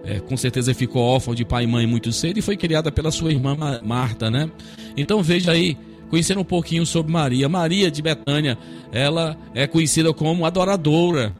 [0.04, 3.10] é, com certeza ficou órfã de pai e mãe muito cedo e foi criada pela
[3.10, 4.48] sua irmã Marta, né?
[4.96, 5.76] Então veja aí,
[6.12, 7.48] conhecendo um pouquinho sobre Maria.
[7.48, 8.58] Maria de Betânia,
[8.92, 11.34] ela é conhecida como adoradora.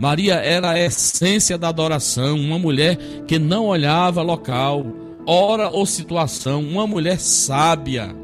[0.00, 2.96] Maria era a essência da adoração, uma mulher
[3.26, 4.86] que não olhava local,
[5.26, 8.16] hora ou situação, uma mulher sábia.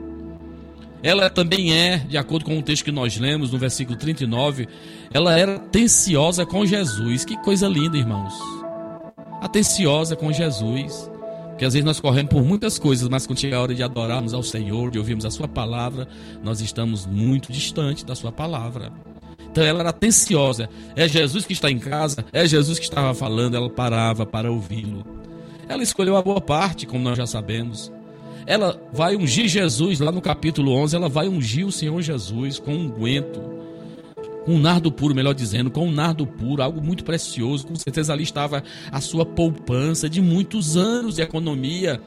[1.02, 4.66] Ela também é, de acordo com o texto que nós lemos no versículo 39,
[5.12, 7.26] ela era atenciosa com Jesus.
[7.26, 8.32] Que coisa linda, irmãos.
[9.42, 11.10] Atenciosa com Jesus.
[11.54, 14.34] Porque às vezes nós corremos por muitas coisas, mas quando chega a hora de adorarmos
[14.34, 16.08] ao Senhor, de ouvirmos a Sua palavra,
[16.42, 18.92] nós estamos muito distantes da Sua palavra.
[19.50, 20.68] Então ela era atenciosa.
[20.96, 25.06] É Jesus que está em casa, é Jesus que estava falando, ela parava para ouvi-lo.
[25.68, 27.92] Ela escolheu a boa parte, como nós já sabemos
[28.46, 32.74] ela vai ungir Jesus, lá no capítulo 11, ela vai ungir o Senhor Jesus com
[32.74, 33.40] um guento,
[34.44, 37.66] com um nardo puro, melhor dizendo, com um nardo puro, algo muito precioso.
[37.66, 42.00] Com certeza ali estava a sua poupança de muitos anos de economia.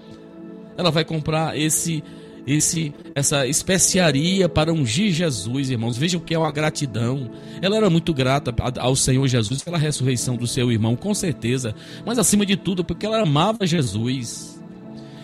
[0.77, 2.03] Ela vai comprar esse
[2.47, 5.97] esse essa especiaria para ungir Jesus, irmãos.
[5.97, 7.29] Vejam que é uma gratidão.
[7.61, 11.75] Ela era muito grata ao Senhor Jesus pela ressurreição do seu irmão, com certeza,
[12.05, 14.57] mas acima de tudo porque ela amava Jesus.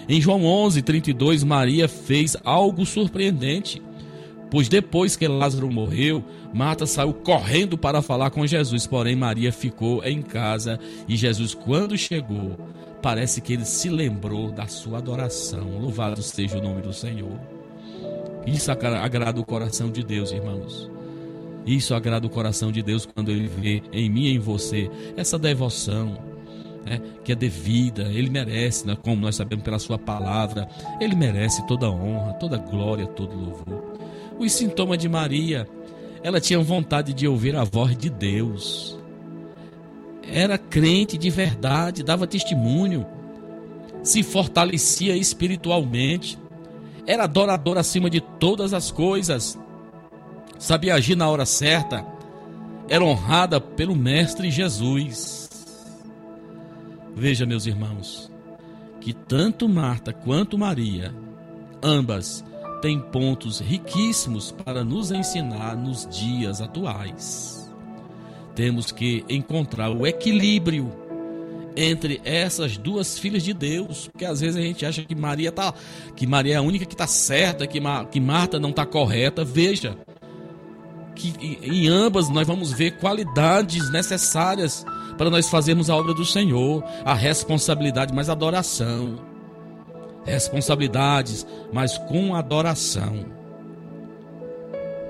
[0.09, 3.81] Em João 11, 32, Maria fez algo surpreendente,
[4.53, 6.23] pois depois que Lázaro morreu,
[6.53, 11.97] Marta saiu correndo para falar com Jesus, porém Maria ficou em casa e Jesus, quando
[11.97, 12.55] chegou,
[13.01, 15.79] parece que ele se lembrou da sua adoração.
[15.79, 17.39] Louvado seja o nome do Senhor.
[18.45, 20.87] Isso agrada o coração de Deus, irmãos.
[21.65, 24.87] Isso agrada o coração de Deus quando ele vê em mim e em você
[25.17, 26.15] essa devoção
[26.85, 30.67] né, que é devida, ele merece, né, como nós sabemos pela sua palavra,
[31.01, 33.92] ele merece toda honra, toda glória, todo louvor.
[34.39, 35.67] Os sintomas de Maria,
[36.23, 38.97] ela tinha vontade de ouvir a voz de Deus.
[40.23, 43.05] Era crente de verdade, dava testemunho,
[44.01, 46.37] se fortalecia espiritualmente,
[47.05, 49.59] era adoradora acima de todas as coisas,
[50.57, 52.05] sabia agir na hora certa,
[52.87, 55.49] era honrada pelo Mestre Jesus.
[57.15, 58.31] Veja, meus irmãos,
[58.99, 61.13] que tanto Marta quanto Maria,
[61.81, 62.43] ambas,
[62.83, 67.73] têm pontos riquíssimos para nos ensinar nos dias atuais.
[68.53, 70.91] Temos que encontrar o equilíbrio
[71.77, 75.73] entre essas duas filhas de Deus, porque às vezes a gente acha que Maria tá,
[76.13, 77.79] que Maria é a única que está certa, que,
[78.11, 79.45] que Marta não está correta.
[79.45, 79.97] Veja
[81.15, 84.85] que em ambas nós vamos ver qualidades necessárias
[85.17, 89.32] para nós fazermos a obra do Senhor, a responsabilidade, mas adoração.
[90.25, 93.25] Responsabilidades, mas com adoração.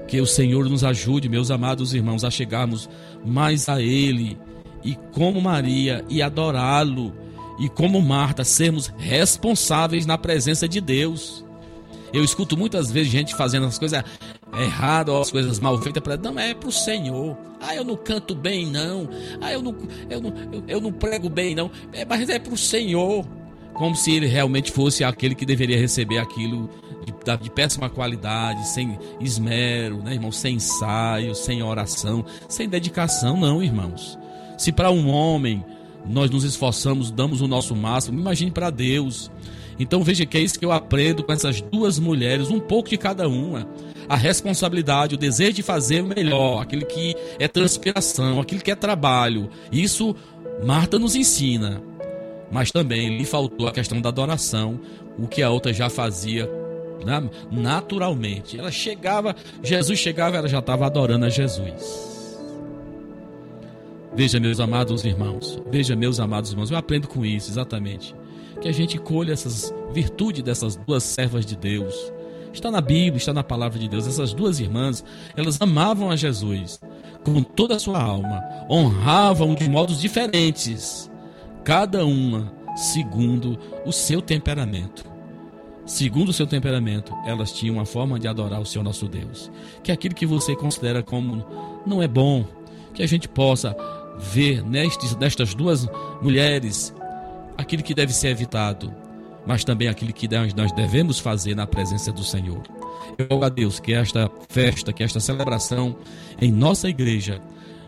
[0.07, 2.89] Que o Senhor nos ajude, meus amados irmãos, a chegarmos
[3.23, 4.37] mais a Ele
[4.83, 7.13] e como Maria e adorá-lo
[7.59, 11.45] e como Marta sermos responsáveis na presença de Deus.
[12.11, 14.03] Eu escuto muitas vezes gente fazendo as coisas
[14.55, 17.35] erradas as coisas mal feitas para não é para o Senhor.
[17.59, 19.09] Ah, eu não canto bem não.
[19.41, 19.75] Ah, eu não
[20.09, 21.71] eu não, eu, eu não prego bem não.
[21.91, 23.25] É, mas é para o Senhor,
[23.73, 26.69] como se ele realmente fosse aquele que deveria receber aquilo
[27.05, 33.63] de, de péssima qualidade, sem esmero, né, irmão, sem ensaio, sem oração, sem dedicação, não,
[33.63, 34.17] irmãos.
[34.57, 35.65] Se para um homem
[36.05, 39.31] nós nos esforçamos, damos o nosso máximo, imagine para Deus.
[39.79, 42.97] Então veja que é isso que eu aprendo com essas duas mulheres, um pouco de
[42.97, 43.67] cada uma.
[44.07, 48.75] A responsabilidade, o desejo de fazer o melhor, aquilo que é transpiração, aquilo que é
[48.75, 49.49] trabalho.
[49.71, 50.15] Isso
[50.65, 51.81] Marta nos ensina.
[52.53, 54.79] Mas também lhe faltou a questão da adoração,
[55.17, 56.49] o que a outra já fazia
[57.03, 57.29] né?
[57.51, 58.57] naturalmente.
[58.57, 62.13] Ela chegava, Jesus chegava, ela já estava adorando a Jesus.
[64.15, 68.15] Veja, meus amados irmãos, veja, meus amados irmãos, eu aprendo com isso exatamente.
[68.61, 72.13] Que a gente colha essas virtudes dessas duas servas de Deus.
[72.53, 74.07] Está na Bíblia, está na palavra de Deus.
[74.07, 75.03] Essas duas irmãs,
[75.35, 76.79] elas amavam a Jesus
[77.23, 81.09] com toda a sua alma, honravam de modos diferentes,
[81.63, 85.05] cada uma segundo o seu temperamento.
[85.85, 89.51] Segundo o seu temperamento, elas tinham uma forma de adorar o Senhor nosso Deus.
[89.83, 91.45] Que é aquilo que você considera como
[91.85, 92.45] não é bom,
[92.93, 93.75] que a gente possa
[94.17, 95.87] ver nestes, nestas duas
[96.21, 96.93] mulheres
[97.57, 98.93] aquilo que deve ser evitado,
[99.45, 102.61] mas também aquilo que nós devemos fazer na presença do Senhor.
[103.17, 105.95] Eu rogo a Deus que esta festa, que esta celebração
[106.41, 107.41] em nossa igreja,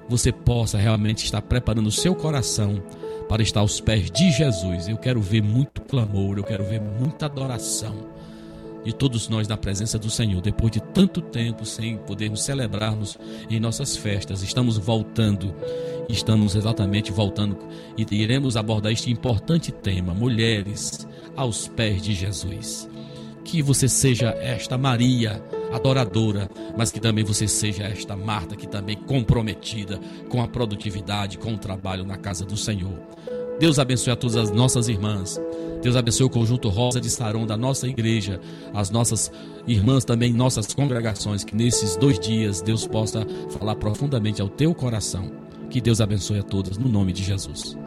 [0.08, 2.84] você possa realmente estar preparando o seu coração
[3.28, 4.88] para estar aos pés de Jesus.
[4.88, 8.16] Eu quero ver muito clamor, eu quero ver muita adoração
[8.86, 10.42] de todos nós na presença do Senhor.
[10.42, 13.18] Depois de tanto tempo sem podermos celebrarmos
[13.50, 15.54] em nossas festas, estamos voltando,
[16.08, 17.58] estamos exatamente voltando
[17.98, 22.88] e iremos abordar este importante tema: mulheres aos pés de Jesus.
[23.46, 25.42] Que você seja esta Maria
[25.72, 31.54] adoradora, mas que também você seja esta Marta que também comprometida com a produtividade, com
[31.54, 33.00] o trabalho na casa do Senhor.
[33.60, 35.40] Deus abençoe a todas as nossas irmãs.
[35.82, 38.42] Deus abençoe o conjunto Rosa de Saron da nossa igreja,
[38.74, 39.32] as nossas
[39.68, 43.26] irmãs também, nossas congregações, que nesses dois dias Deus possa
[43.58, 45.32] falar profundamente ao teu coração.
[45.70, 47.78] Que Deus abençoe a todas, no nome de Jesus.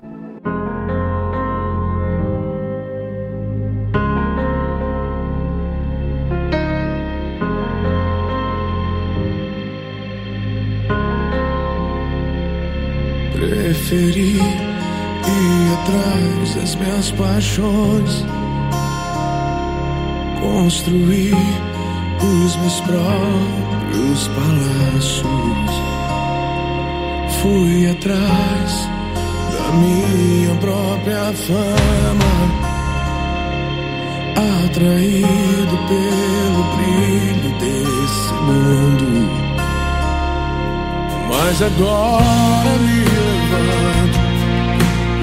[13.68, 18.24] Preferi ir atrás das minhas paixões,
[20.40, 21.36] construir
[22.16, 25.72] os meus próprios palácios.
[27.42, 28.88] Fui atrás
[29.52, 32.34] da minha própria fama,
[34.64, 39.47] atraído pelo brilho desse mundo.
[41.40, 44.18] Mas agora me levanto,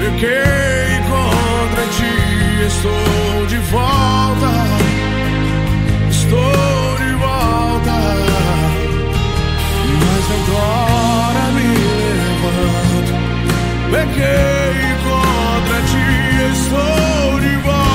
[0.00, 2.14] pequei contra ti,
[2.66, 4.50] estou de volta,
[6.10, 7.98] estou de volta.
[10.00, 11.68] Mas agora me
[12.40, 13.12] levanto,
[13.90, 16.08] pequei contra ti,
[16.50, 17.85] estou de volta,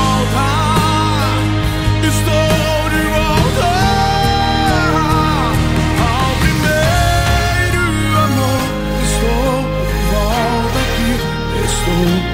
[12.01, 12.30] estou.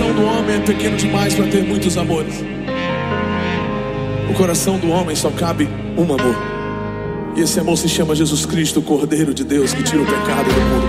[0.00, 2.42] Coração do homem é pequeno demais para ter muitos amores.
[4.30, 6.34] O coração do homem só cabe um amor.
[7.36, 10.44] E esse amor se chama Jesus Cristo, o Cordeiro de Deus que tira o pecado
[10.44, 10.88] do mundo.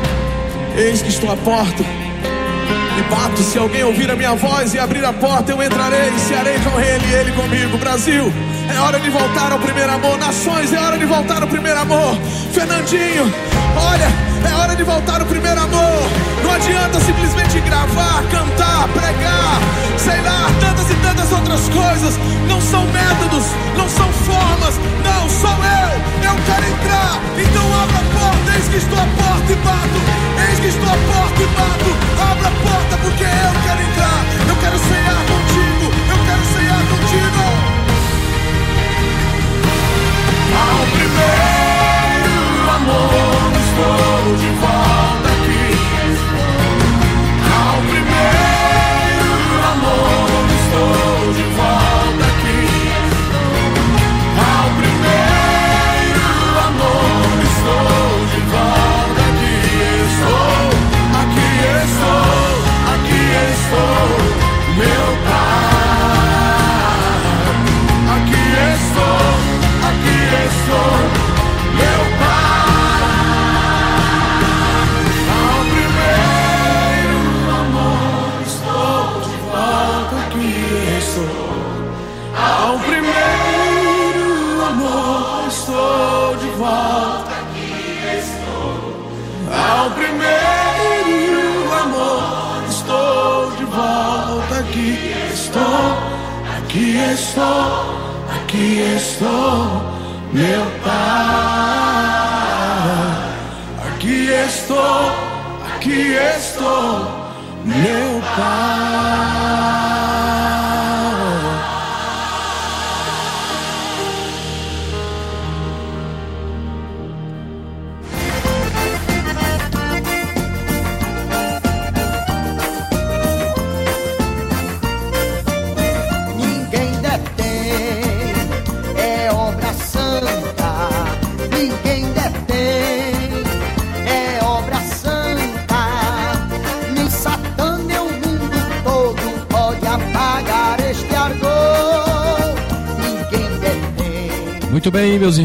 [0.77, 3.41] Eis que estou à porta e bato.
[3.41, 6.79] Se alguém ouvir a minha voz e abrir a porta, eu entrarei e cearei com
[6.79, 7.77] ele e ele comigo.
[7.79, 8.31] Brasil,
[8.73, 10.17] é hora de voltar ao primeiro amor.
[10.19, 12.15] Nações, é hora de voltar ao primeiro amor.
[12.53, 13.29] Fernandinho,
[13.75, 14.07] olha,
[14.47, 16.09] é hora de voltar ao primeiro amor.
[16.43, 19.59] Não adianta simplesmente gravar, cantar, pregar,
[19.97, 22.17] sei lá, tantas e tantas outras coisas.
[22.47, 23.45] Não são métodos,
[23.77, 25.91] não são formas, não sou eu.
[26.29, 28.51] Eu quero entrar, então abra a porta.
[28.55, 29.99] Eis que estou à porta e bato.
[30.49, 31.91] Eis que estou à porta e bato.
[32.31, 34.19] Abra a porta porque eu quero entrar.
[34.47, 35.90] Eu quero ceiar contigo.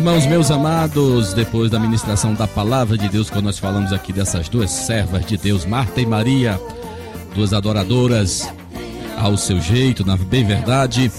[0.06, 4.48] Irmãos, meus amados, depois da ministração da palavra de Deus, quando nós falamos aqui dessas
[4.48, 6.60] duas servas de Deus, Marta e Maria,
[7.34, 8.48] duas adoradoras
[9.18, 11.10] ao seu jeito, na bem verdade,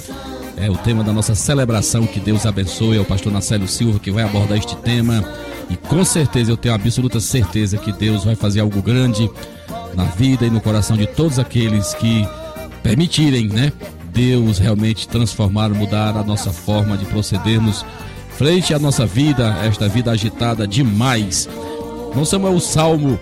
[0.55, 4.09] é o tema da nossa celebração, que Deus abençoe, é o pastor Nacélio Silva que
[4.09, 5.21] vai abordar este tema,
[5.69, 9.29] e com certeza, eu tenho absoluta certeza que Deus vai fazer algo grande
[9.95, 12.25] na vida e no coração de todos aqueles que
[12.81, 13.73] permitirem, né?
[14.13, 17.85] Deus realmente transformar, mudar a nossa forma de procedermos
[18.37, 21.49] frente à nossa vida, esta vida agitada demais.
[22.15, 23.19] Não Samuel, o Salmo,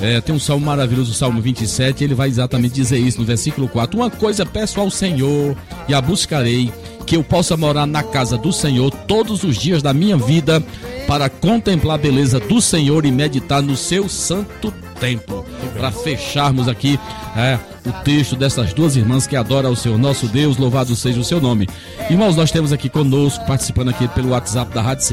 [0.00, 3.68] é, tem um salmo maravilhoso, o Salmo 27, ele vai exatamente dizer isso no versículo
[3.68, 3.98] 4.
[3.98, 5.56] Uma coisa peço ao Senhor
[5.88, 6.72] e a buscarei,
[7.04, 10.62] que eu possa morar na casa do Senhor todos os dias da minha vida,
[11.08, 15.41] para contemplar a beleza do Senhor e meditar no seu santo templo.
[15.76, 16.98] Para fecharmos aqui
[17.36, 21.24] é, o texto dessas duas irmãs que adoram ao Senhor nosso Deus, louvado seja o
[21.24, 21.68] seu nome.
[22.10, 25.04] Irmãos, nós temos aqui conosco, participando aqui pelo WhatsApp da Rádio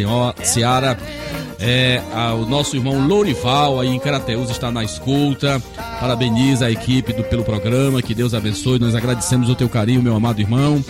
[0.44, 0.98] Seara,
[1.60, 5.62] é, a- o nosso irmão Lourival aí em Carateus está na escuta.
[6.00, 8.80] Parabeniza a equipe do, pelo programa, que Deus abençoe.
[8.80, 10.84] Nós agradecemos o teu carinho, meu amado irmão.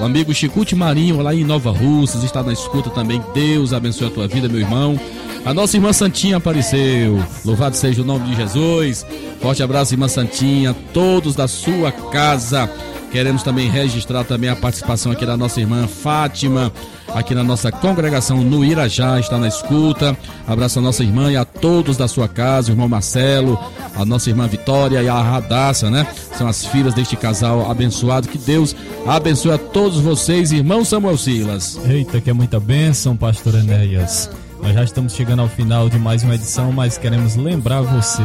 [0.00, 3.20] O amigo Chicute Marinho, lá em Nova Russas, está na escuta também.
[3.34, 4.98] Deus abençoe a tua vida, meu irmão.
[5.44, 7.22] A nossa irmã Santinha apareceu.
[7.44, 9.04] Louvado seja o nome de Jesus.
[9.40, 10.74] Forte abraço, irmã Santinha.
[10.94, 12.70] Todos da sua casa.
[13.10, 16.72] Queremos também registrar também a participação aqui da nossa irmã Fátima,
[17.08, 20.16] aqui na nossa congregação no Irajá, está na escuta.
[20.48, 23.58] Abraço a nossa irmã e a todos da sua casa, o irmão Marcelo,
[23.94, 26.06] a nossa irmã Vitória e a Radassa, né?
[26.38, 28.28] São as filhas deste casal abençoado.
[28.28, 28.74] Que Deus
[29.06, 31.78] abençoe a todos vocês, irmão Samuel Silas.
[31.86, 34.30] Eita, que é muita bênção, pastor Enéas.
[34.62, 38.22] Nós já estamos chegando ao final de mais uma edição, mas queremos lembrar você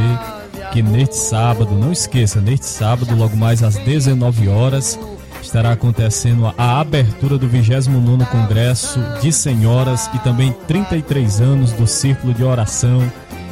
[0.71, 4.99] que neste sábado, não esqueça, neste sábado, logo mais às 19 horas,
[5.41, 12.33] estará acontecendo a abertura do 29º Congresso de Senhoras e também 33 anos do Círculo
[12.33, 13.01] de Oração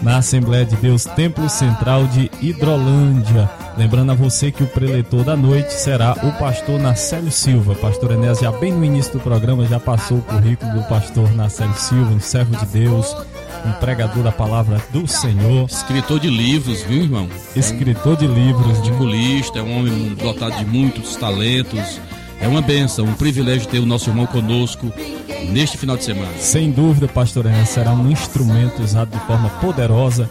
[0.04, 3.65] na Assembleia de Deus Templo Central de Hidrolândia.
[3.78, 7.76] Lembrando a você que o preletor da noite será o pastor Nacélio Silva.
[7.76, 11.76] Pastor Enéas já bem no início do programa já passou o currículo do pastor Nacélio
[11.76, 13.14] Silva, um servo de Deus,
[13.66, 17.28] um pregador da palavra do Senhor, Escritor de livros, viu, irmão?
[17.54, 18.78] escritor de livros, né?
[18.78, 22.00] Articulista, é um homem dotado de muitos talentos.
[22.40, 24.92] É uma benção, um privilégio ter o nosso irmão conosco
[25.50, 26.38] neste final de semana.
[26.38, 30.30] Sem dúvida, pastor Enéas será um instrumento usado de forma poderosa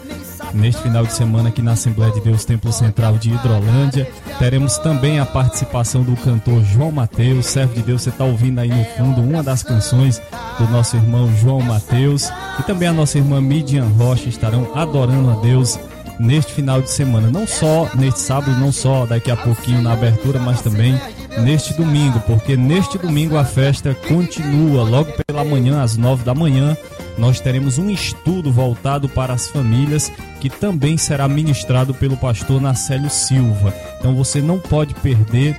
[0.55, 4.09] neste final de semana aqui na Assembleia de Deus Templo Central de Hidrolândia.
[4.39, 8.69] Teremos também a participação do cantor João Mateus, servo de Deus, você está ouvindo aí
[8.69, 10.21] no fundo uma das canções
[10.57, 15.35] do nosso irmão João Mateus e também a nossa irmã Midian Rocha estarão adorando a
[15.41, 15.77] Deus
[16.19, 20.39] neste final de semana, não só neste sábado, não só daqui a pouquinho na abertura,
[20.39, 20.99] mas também
[21.41, 24.83] neste domingo, porque neste domingo a festa continua.
[24.83, 26.77] Logo pela manhã, às nove da manhã,
[27.17, 33.09] nós teremos um estudo voltado para as famílias que também será ministrado pelo pastor Nacélio
[33.09, 33.73] Silva.
[33.99, 35.57] Então você não pode perder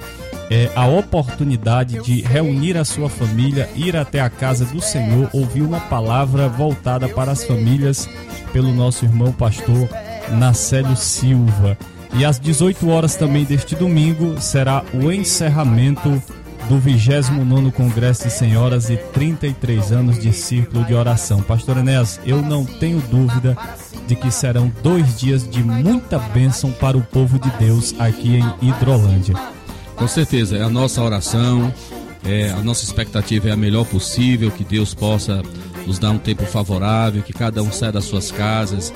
[0.51, 5.63] é, a oportunidade de reunir a sua família, ir até a casa do Senhor, ouvir
[5.63, 8.09] uma palavra voltada para as famílias
[8.53, 9.89] pelo nosso irmão pastor
[10.31, 11.77] Nacélio Silva.
[12.15, 16.23] E às 18 horas também deste domingo será o encerramento
[16.69, 21.41] do 29 Congresso de Senhoras e 33 anos de Círculo de Oração.
[21.41, 23.57] Pastor Enéas, eu não tenho dúvida
[24.07, 28.69] de que serão dois dias de muita bênção para o povo de Deus aqui em
[28.69, 29.35] Hidrolândia.
[29.95, 31.73] Com certeza, é a nossa oração,
[32.25, 35.43] é, a nossa expectativa é a melhor possível, que Deus possa
[35.87, 38.93] nos dá um tempo favorável, que cada um saia das suas casas.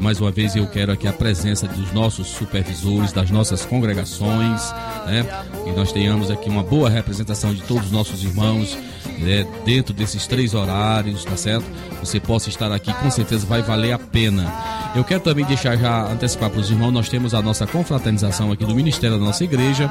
[0.00, 4.72] Mais uma vez eu quero aqui a presença dos nossos supervisores, das nossas congregações,
[5.06, 5.24] né?
[5.66, 8.76] E nós tenhamos aqui uma boa representação de todos os nossos irmãos
[9.18, 9.46] né?
[9.64, 11.64] dentro desses três horários, tá certo?
[12.00, 14.52] Você possa estar aqui, com certeza vai valer a pena.
[14.94, 18.64] Eu quero também deixar já antecipar para os irmãos, nós temos a nossa confraternização aqui
[18.64, 19.90] do Ministério da nossa igreja,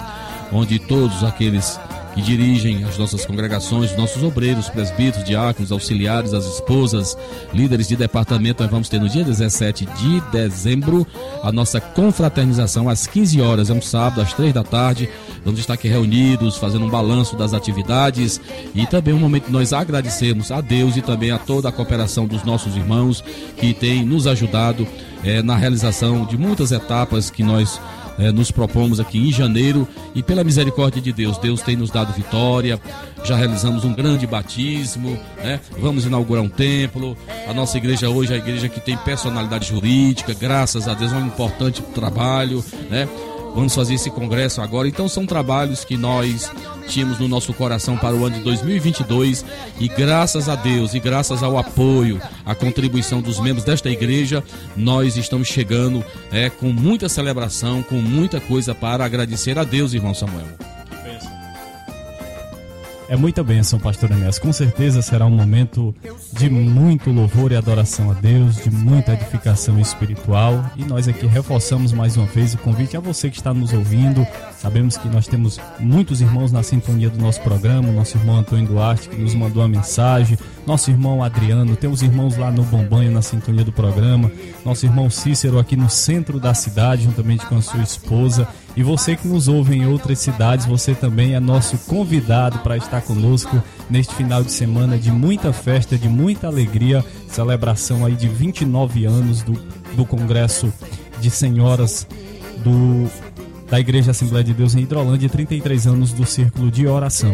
[0.52, 1.80] onde todos aqueles
[2.14, 7.18] que dirigem as nossas congregações, os nossos obreiros, presbíteros, diáconos, auxiliares, as esposas,
[7.54, 8.62] líderes de departamento.
[8.62, 11.08] Nós vamos ter no dia 17 de dezembro
[11.42, 15.10] a nossa confraternização às 15 horas, é um sábado, às 3 da tarde.
[15.44, 18.40] Vamos estar aqui reunidos, fazendo um balanço das atividades
[18.74, 22.26] e também um momento de nós agradecermos a Deus e também a toda a cooperação
[22.26, 23.24] dos nossos irmãos
[23.58, 24.88] que têm nos ajudado
[25.24, 27.80] é, na realização de muitas etapas que nós
[28.18, 32.14] é, nos propomos aqui em janeiro e pela misericórdia de Deus, Deus tem nos dado
[32.14, 32.80] vitória.
[33.24, 35.60] Já realizamos um grande batismo, né?
[35.78, 37.18] Vamos inaugurar um templo.
[37.48, 41.16] A nossa igreja hoje é a igreja que tem personalidade jurídica, graças a Deus, é
[41.16, 43.08] um importante trabalho, né?
[43.54, 44.88] Vamos fazer esse congresso agora.
[44.88, 46.52] Então são trabalhos que nós
[46.88, 49.46] tínhamos no nosso coração para o ano de 2022
[49.80, 54.44] e graças a Deus e graças ao apoio, à contribuição dos membros desta igreja,
[54.76, 60.14] nós estamos chegando é, com muita celebração, com muita coisa para agradecer a Deus, irmão
[60.14, 60.48] Samuel.
[63.10, 64.40] É muita bênção, pastor Enéas.
[64.40, 65.94] Com certeza será um momento
[66.32, 70.64] de muito louvor e adoração a Deus, de muita edificação espiritual.
[70.76, 74.26] E nós aqui reforçamos mais uma vez o convite a você que está nos ouvindo.
[74.64, 77.92] Sabemos que nós temos muitos irmãos na sintonia do nosso programa.
[77.92, 80.38] Nosso irmão Antônio Duarte, que nos mandou uma mensagem.
[80.66, 81.76] Nosso irmão Adriano.
[81.76, 84.32] Temos irmãos lá no Bombanho, na sintonia do programa.
[84.64, 88.48] Nosso irmão Cícero aqui no centro da cidade, juntamente com a sua esposa.
[88.74, 93.02] E você que nos ouve em outras cidades, você também é nosso convidado para estar
[93.02, 99.04] conosco neste final de semana de muita festa, de muita alegria, celebração aí de 29
[99.04, 99.60] anos do,
[99.94, 100.72] do Congresso
[101.20, 102.08] de Senhoras
[102.64, 103.10] do,
[103.70, 107.34] da Igreja Assembleia de Deus em Hidrolândia e 33 anos do Círculo de Oração.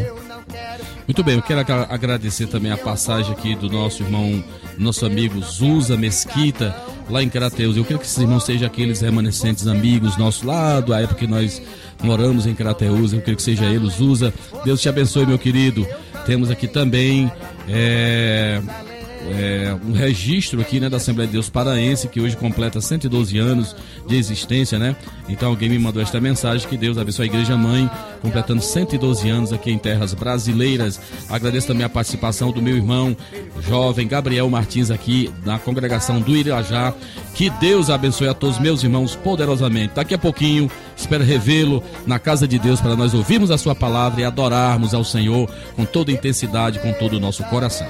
[1.07, 4.43] Muito bem, eu quero agradecer também a passagem aqui do nosso irmão,
[4.77, 6.75] nosso amigo Zusa Mesquita,
[7.09, 7.75] lá em Crateus.
[7.75, 11.61] Eu quero que esses irmãos sejam aqueles remanescentes amigos nossos lá da época que nós
[12.03, 13.11] moramos em Crateus.
[13.11, 14.31] Eu quero que seja eles, Zusa.
[14.63, 15.87] Deus te abençoe, meu querido.
[16.25, 17.31] Temos aqui também.
[17.67, 18.61] É
[19.27, 23.75] é, um registro aqui né, da Assembleia de Deus Paraense, que hoje completa 112 anos
[24.07, 24.95] de existência, né?
[25.27, 27.89] Então alguém me mandou esta mensagem que Deus abençoe a Igreja Mãe,
[28.21, 30.99] completando 112 anos aqui em terras brasileiras.
[31.29, 33.15] Agradeço também a participação do meu irmão
[33.61, 36.93] jovem Gabriel Martins aqui na congregação do Irajá.
[37.35, 39.95] Que Deus abençoe a todos meus irmãos poderosamente.
[39.95, 44.21] Daqui a pouquinho, espero revê-lo na casa de Deus para nós ouvirmos a sua palavra
[44.21, 47.87] e adorarmos ao Senhor com toda intensidade, com todo o nosso coração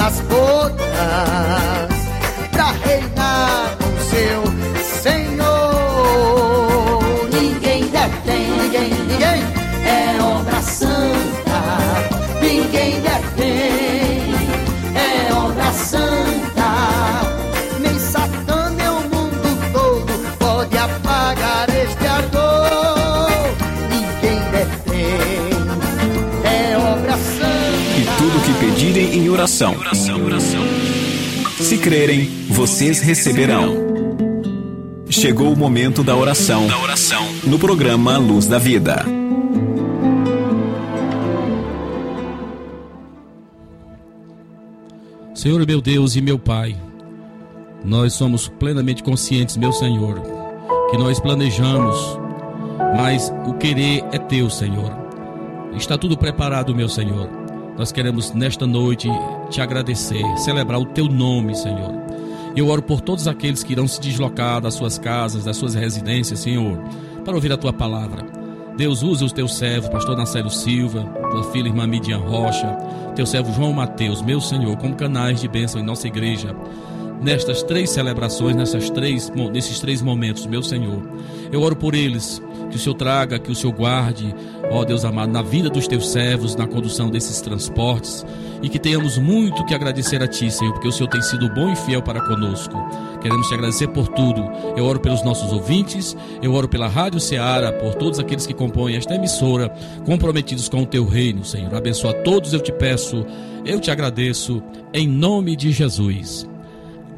[0.00, 1.69] nas bodas
[29.30, 29.76] oração.
[31.60, 33.76] Se crerem, vocês receberão.
[35.08, 36.66] Chegou o momento da oração.
[37.44, 39.04] No programa Luz da Vida.
[45.34, 46.76] Senhor meu Deus e meu Pai,
[47.82, 50.20] nós somos plenamente conscientes, meu Senhor,
[50.90, 51.96] que nós planejamos,
[52.94, 54.92] mas o querer é teu, Senhor.
[55.74, 57.39] Está tudo preparado, meu Senhor.
[57.76, 59.08] Nós queremos nesta noite
[59.48, 61.92] te agradecer, celebrar o teu nome, Senhor.
[62.54, 66.40] Eu oro por todos aqueles que irão se deslocar das suas casas, das suas residências,
[66.40, 66.78] Senhor,
[67.24, 68.26] para ouvir a tua palavra.
[68.76, 72.76] Deus usa os teus servos, pastor Nacélio Silva, tua filha irmã Midian Rocha,
[73.14, 76.56] teu servo João Mateus, meu Senhor, como canais de bênção em nossa igreja.
[77.20, 81.02] Nestas três celebrações, nessas três, nesses três momentos, meu Senhor,
[81.52, 84.34] eu oro por eles, que o Senhor traga, que o Senhor guarde,
[84.70, 88.24] ó Deus amado, na vida dos teus servos, na condução desses transportes,
[88.62, 91.72] e que tenhamos muito que agradecer a Ti, Senhor, porque o Senhor tem sido bom
[91.72, 92.74] e fiel para conosco.
[93.20, 94.42] Queremos te agradecer por tudo.
[94.76, 98.96] Eu oro pelos nossos ouvintes, eu oro pela Rádio Ceará, por todos aqueles que compõem
[98.96, 99.68] esta emissora,
[100.04, 101.74] comprometidos com o Teu reino, Senhor.
[101.74, 103.26] Abençoa todos, eu te peço,
[103.64, 104.62] eu te agradeço,
[104.94, 106.48] em nome de Jesus.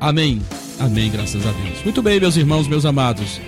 [0.01, 0.41] Amém.
[0.81, 1.85] Amém, graças a Deus.
[1.85, 3.41] Muito bem, meus irmãos, meus amados.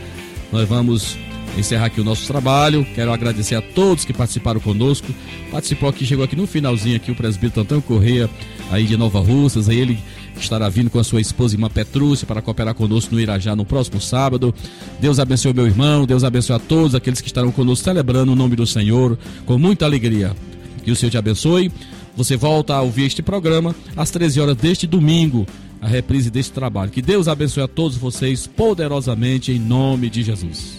[0.53, 1.19] Nós vamos
[1.57, 2.87] encerrar aqui o nosso trabalho.
[2.95, 5.07] Quero agradecer a todos que participaram conosco.
[5.51, 8.29] Participou aqui, chegou aqui no finalzinho aqui o presbítero Antônio Correia,
[8.71, 9.99] aí de Nova Russas, aí ele
[10.37, 14.01] estará vindo com a sua esposa irmã Petrúcia para cooperar conosco no Irajá no próximo
[14.01, 14.55] sábado.
[15.01, 18.57] Deus abençoe meu irmão, Deus abençoe a todos aqueles que estarão conosco celebrando o nome
[18.57, 20.35] do Senhor com muita alegria.
[20.83, 21.71] Que o Senhor te abençoe.
[22.17, 25.47] Você volta a ouvir este programa às 13 horas deste domingo,
[25.81, 26.91] a reprise deste trabalho.
[26.91, 30.79] Que Deus abençoe a todos vocês poderosamente em nome de Jesus.